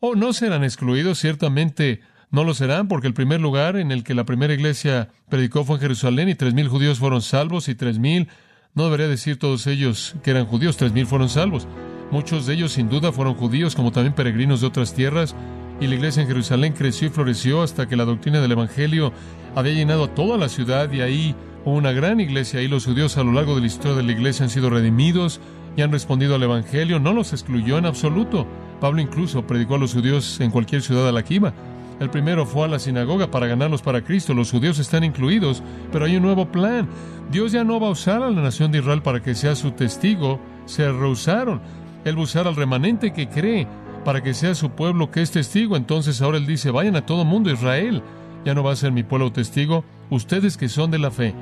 Oh, 0.00 0.14
no 0.14 0.32
serán 0.32 0.64
excluidos, 0.64 1.18
ciertamente 1.18 2.00
no 2.30 2.44
lo 2.44 2.54
serán, 2.54 2.88
porque 2.88 3.06
el 3.06 3.14
primer 3.14 3.40
lugar 3.40 3.76
en 3.76 3.92
el 3.92 4.04
que 4.04 4.14
la 4.14 4.24
primera 4.24 4.52
iglesia 4.52 5.08
predicó 5.28 5.64
fue 5.64 5.76
en 5.76 5.82
Jerusalén 5.82 6.28
y 6.28 6.34
tres 6.34 6.54
mil 6.54 6.68
judíos 6.68 6.98
fueron 6.98 7.22
salvos 7.22 7.68
y 7.68 7.74
tres 7.74 7.98
mil, 7.98 8.28
no 8.74 8.84
debería 8.84 9.08
decir 9.08 9.38
todos 9.38 9.66
ellos 9.66 10.16
que 10.22 10.32
eran 10.32 10.46
judíos, 10.46 10.76
tres 10.76 10.92
mil 10.92 11.06
fueron 11.06 11.28
salvos. 11.28 11.66
Muchos 12.10 12.46
de 12.46 12.54
ellos 12.54 12.72
sin 12.72 12.88
duda 12.88 13.10
fueron 13.10 13.34
judíos, 13.34 13.74
como 13.74 13.90
también 13.90 14.14
peregrinos 14.14 14.60
de 14.60 14.66
otras 14.66 14.94
tierras, 14.94 15.34
y 15.80 15.86
la 15.86 15.94
iglesia 15.94 16.22
en 16.22 16.28
Jerusalén 16.28 16.72
creció 16.72 17.08
y 17.08 17.10
floreció 17.10 17.62
hasta 17.62 17.86
que 17.86 17.96
la 17.96 18.04
doctrina 18.04 18.40
del 18.40 18.52
Evangelio 18.52 19.12
había 19.54 19.74
llenado 19.74 20.08
toda 20.08 20.38
la 20.38 20.48
ciudad 20.48 20.90
y 20.92 21.00
ahí 21.00 21.34
hubo 21.64 21.74
una 21.74 21.92
gran 21.92 22.20
iglesia 22.20 22.62
y 22.62 22.68
los 22.68 22.86
judíos 22.86 23.16
a 23.18 23.24
lo 23.24 23.32
largo 23.32 23.54
de 23.54 23.60
la 23.60 23.66
historia 23.66 23.96
de 23.96 24.02
la 24.02 24.12
iglesia 24.12 24.44
han 24.44 24.50
sido 24.50 24.70
redimidos 24.70 25.40
y 25.76 25.82
han 25.82 25.92
respondido 25.92 26.34
al 26.34 26.42
Evangelio, 26.42 26.98
no 26.98 27.12
los 27.12 27.32
excluyó 27.32 27.76
en 27.76 27.86
absoluto. 27.86 28.46
Pablo 28.80 29.00
incluso 29.00 29.46
predicó 29.46 29.74
a 29.74 29.78
los 29.78 29.92
judíos 29.92 30.40
en 30.40 30.50
cualquier 30.50 30.80
ciudad 30.80 31.08
a 31.08 31.12
la 31.12 31.22
que 31.22 31.34
iba. 31.34 31.52
El 32.00 32.10
primero 32.10 32.44
fue 32.44 32.64
a 32.64 32.68
la 32.68 32.78
sinagoga 32.78 33.30
para 33.30 33.46
ganarlos 33.46 33.82
para 33.82 34.02
Cristo. 34.02 34.34
Los 34.34 34.50
judíos 34.50 34.78
están 34.78 35.04
incluidos, 35.04 35.62
pero 35.92 36.04
hay 36.04 36.16
un 36.16 36.22
nuevo 36.22 36.50
plan. 36.50 36.88
Dios 37.30 37.52
ya 37.52 37.64
no 37.64 37.80
va 37.80 37.88
a 37.88 37.90
usar 37.90 38.22
a 38.22 38.30
la 38.30 38.42
nación 38.42 38.70
de 38.70 38.78
Israel 38.78 39.02
para 39.02 39.22
que 39.22 39.34
sea 39.34 39.54
su 39.54 39.70
testigo. 39.70 40.38
Se 40.66 40.90
rehusaron. 40.90 41.60
Él 42.04 42.16
va 42.16 42.20
a 42.20 42.24
usar 42.24 42.46
al 42.46 42.56
remanente 42.56 43.12
que 43.12 43.28
cree 43.28 43.66
para 44.06 44.22
que 44.22 44.34
sea 44.34 44.54
su 44.54 44.70
pueblo 44.70 45.10
que 45.10 45.20
es 45.20 45.32
testigo. 45.32 45.76
Entonces 45.76 46.22
ahora 46.22 46.38
él 46.38 46.46
dice, 46.46 46.70
vayan 46.70 46.94
a 46.94 47.04
todo 47.04 47.24
mundo, 47.24 47.50
Israel. 47.50 48.04
Ya 48.44 48.54
no 48.54 48.62
va 48.62 48.70
a 48.70 48.76
ser 48.76 48.92
mi 48.92 49.02
pueblo 49.02 49.32
testigo. 49.32 49.84
Ustedes 50.10 50.56
que 50.56 50.68
son 50.68 50.92
de 50.92 51.00
la 51.00 51.10
fe, 51.10 51.34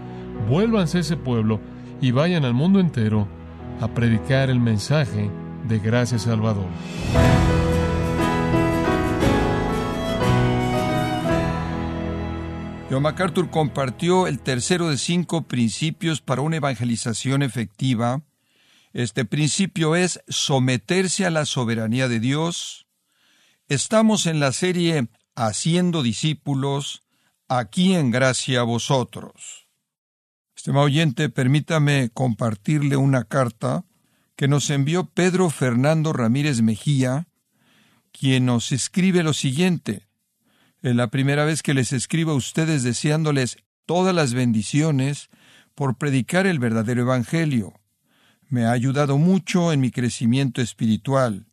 vuélvanse 0.49 0.97
a 0.97 1.01
ese 1.03 1.19
pueblo 1.19 1.61
y 2.01 2.11
vayan 2.11 2.47
al 2.47 2.55
mundo 2.55 2.81
entero 2.81 3.29
a 3.83 3.89
predicar 3.89 4.49
el 4.49 4.61
mensaje 4.61 5.31
de 5.69 5.79
gracia 5.79 6.19
Salvador. 6.19 6.65
John 12.91 13.03
MacArthur 13.03 13.51
compartió 13.51 14.27
el 14.27 14.39
tercero 14.39 14.89
de 14.89 14.97
cinco 14.97 15.43
principios 15.43 16.23
para 16.23 16.41
una 16.41 16.57
evangelización 16.57 17.43
efectiva. 17.43 18.23
Este 18.95 19.25
principio 19.25 19.97
es 19.97 20.21
someterse 20.29 21.27
a 21.27 21.31
la 21.31 21.47
soberanía 21.47 22.07
de 22.07 22.21
Dios. 22.21 22.87
Estamos 23.69 24.27
en 24.27 24.39
la 24.39 24.53
serie 24.53 25.09
Haciendo 25.35 26.05
discípulos, 26.05 27.03
aquí 27.49 27.95
en 27.95 28.13
gracia 28.13 28.61
a 28.61 28.63
vosotros. 28.63 29.67
Estimado 30.55 30.85
oyente, 30.85 31.29
permítame 31.29 32.11
compartirle 32.15 32.97
una 32.97 33.25
carta 33.25 33.85
que 34.37 34.47
nos 34.47 34.71
envió 34.71 35.07
Pedro 35.07 35.51
Fernando 35.51 36.13
Ramírez 36.13 36.63
Mejía, 36.63 37.27
quien 38.13 38.47
nos 38.47 38.71
escribe 38.71 39.25
lo 39.25 39.33
siguiente. 39.33 40.07
Es 40.83 40.95
la 40.95 41.09
primera 41.09 41.45
vez 41.45 41.65
que 41.65 41.75
les 41.75 41.93
escribo 41.93 42.31
a 42.31 42.37
ustedes 42.37 42.85
deseándoles 42.85 43.57
todas 43.87 44.15
las 44.15 44.35
bendiciones 44.35 45.31
por 45.75 45.99
predicar 45.99 46.47
el 46.47 46.61
verdadero 46.61 47.03
Evangelio. 47.03 47.75
Me 48.55 48.67
ha 48.67 48.71
ayudado 48.71 49.19
mucho 49.19 49.73
en 49.73 49.81
mi 49.81 49.91
crecimiento 49.91 50.63
espiritual. 50.63 51.45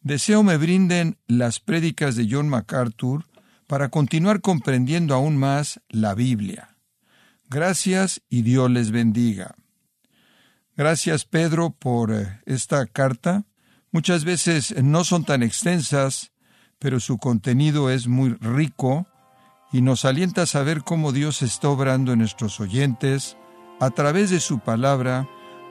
Deseo 0.00 0.42
me 0.42 0.56
brinden 0.56 1.16
las 1.28 1.60
prédicas 1.60 2.16
de 2.16 2.26
John 2.28 2.48
MacArthur 2.48 3.24
para 3.68 3.88
continuar 3.88 4.40
comprendiendo 4.40 5.14
aún 5.14 5.36
más 5.36 5.80
la 5.88 6.16
Biblia. 6.16 6.76
Gracias 7.48 8.20
y 8.28 8.42
Dios 8.42 8.68
les 8.68 8.90
bendiga. 8.90 9.54
Gracias 10.76 11.24
Pedro 11.24 11.70
por 11.70 12.12
eh, 12.12 12.40
esta 12.46 12.84
carta. 12.86 13.44
Muchas 13.92 14.24
veces 14.24 14.74
no 14.82 15.04
son 15.04 15.24
tan 15.24 15.44
extensas, 15.44 16.32
pero 16.80 16.98
su 16.98 17.18
contenido 17.18 17.90
es 17.90 18.08
muy 18.08 18.30
rico 18.40 19.06
y 19.72 19.82
nos 19.82 20.04
alienta 20.04 20.42
a 20.42 20.46
saber 20.46 20.82
cómo 20.82 21.12
Dios 21.12 21.42
está 21.42 21.68
obrando 21.68 22.12
en 22.12 22.18
nuestros 22.18 22.58
oyentes 22.58 23.36
a 23.78 23.90
través 23.90 24.30
de 24.30 24.40
su 24.40 24.58
palabra 24.58 25.28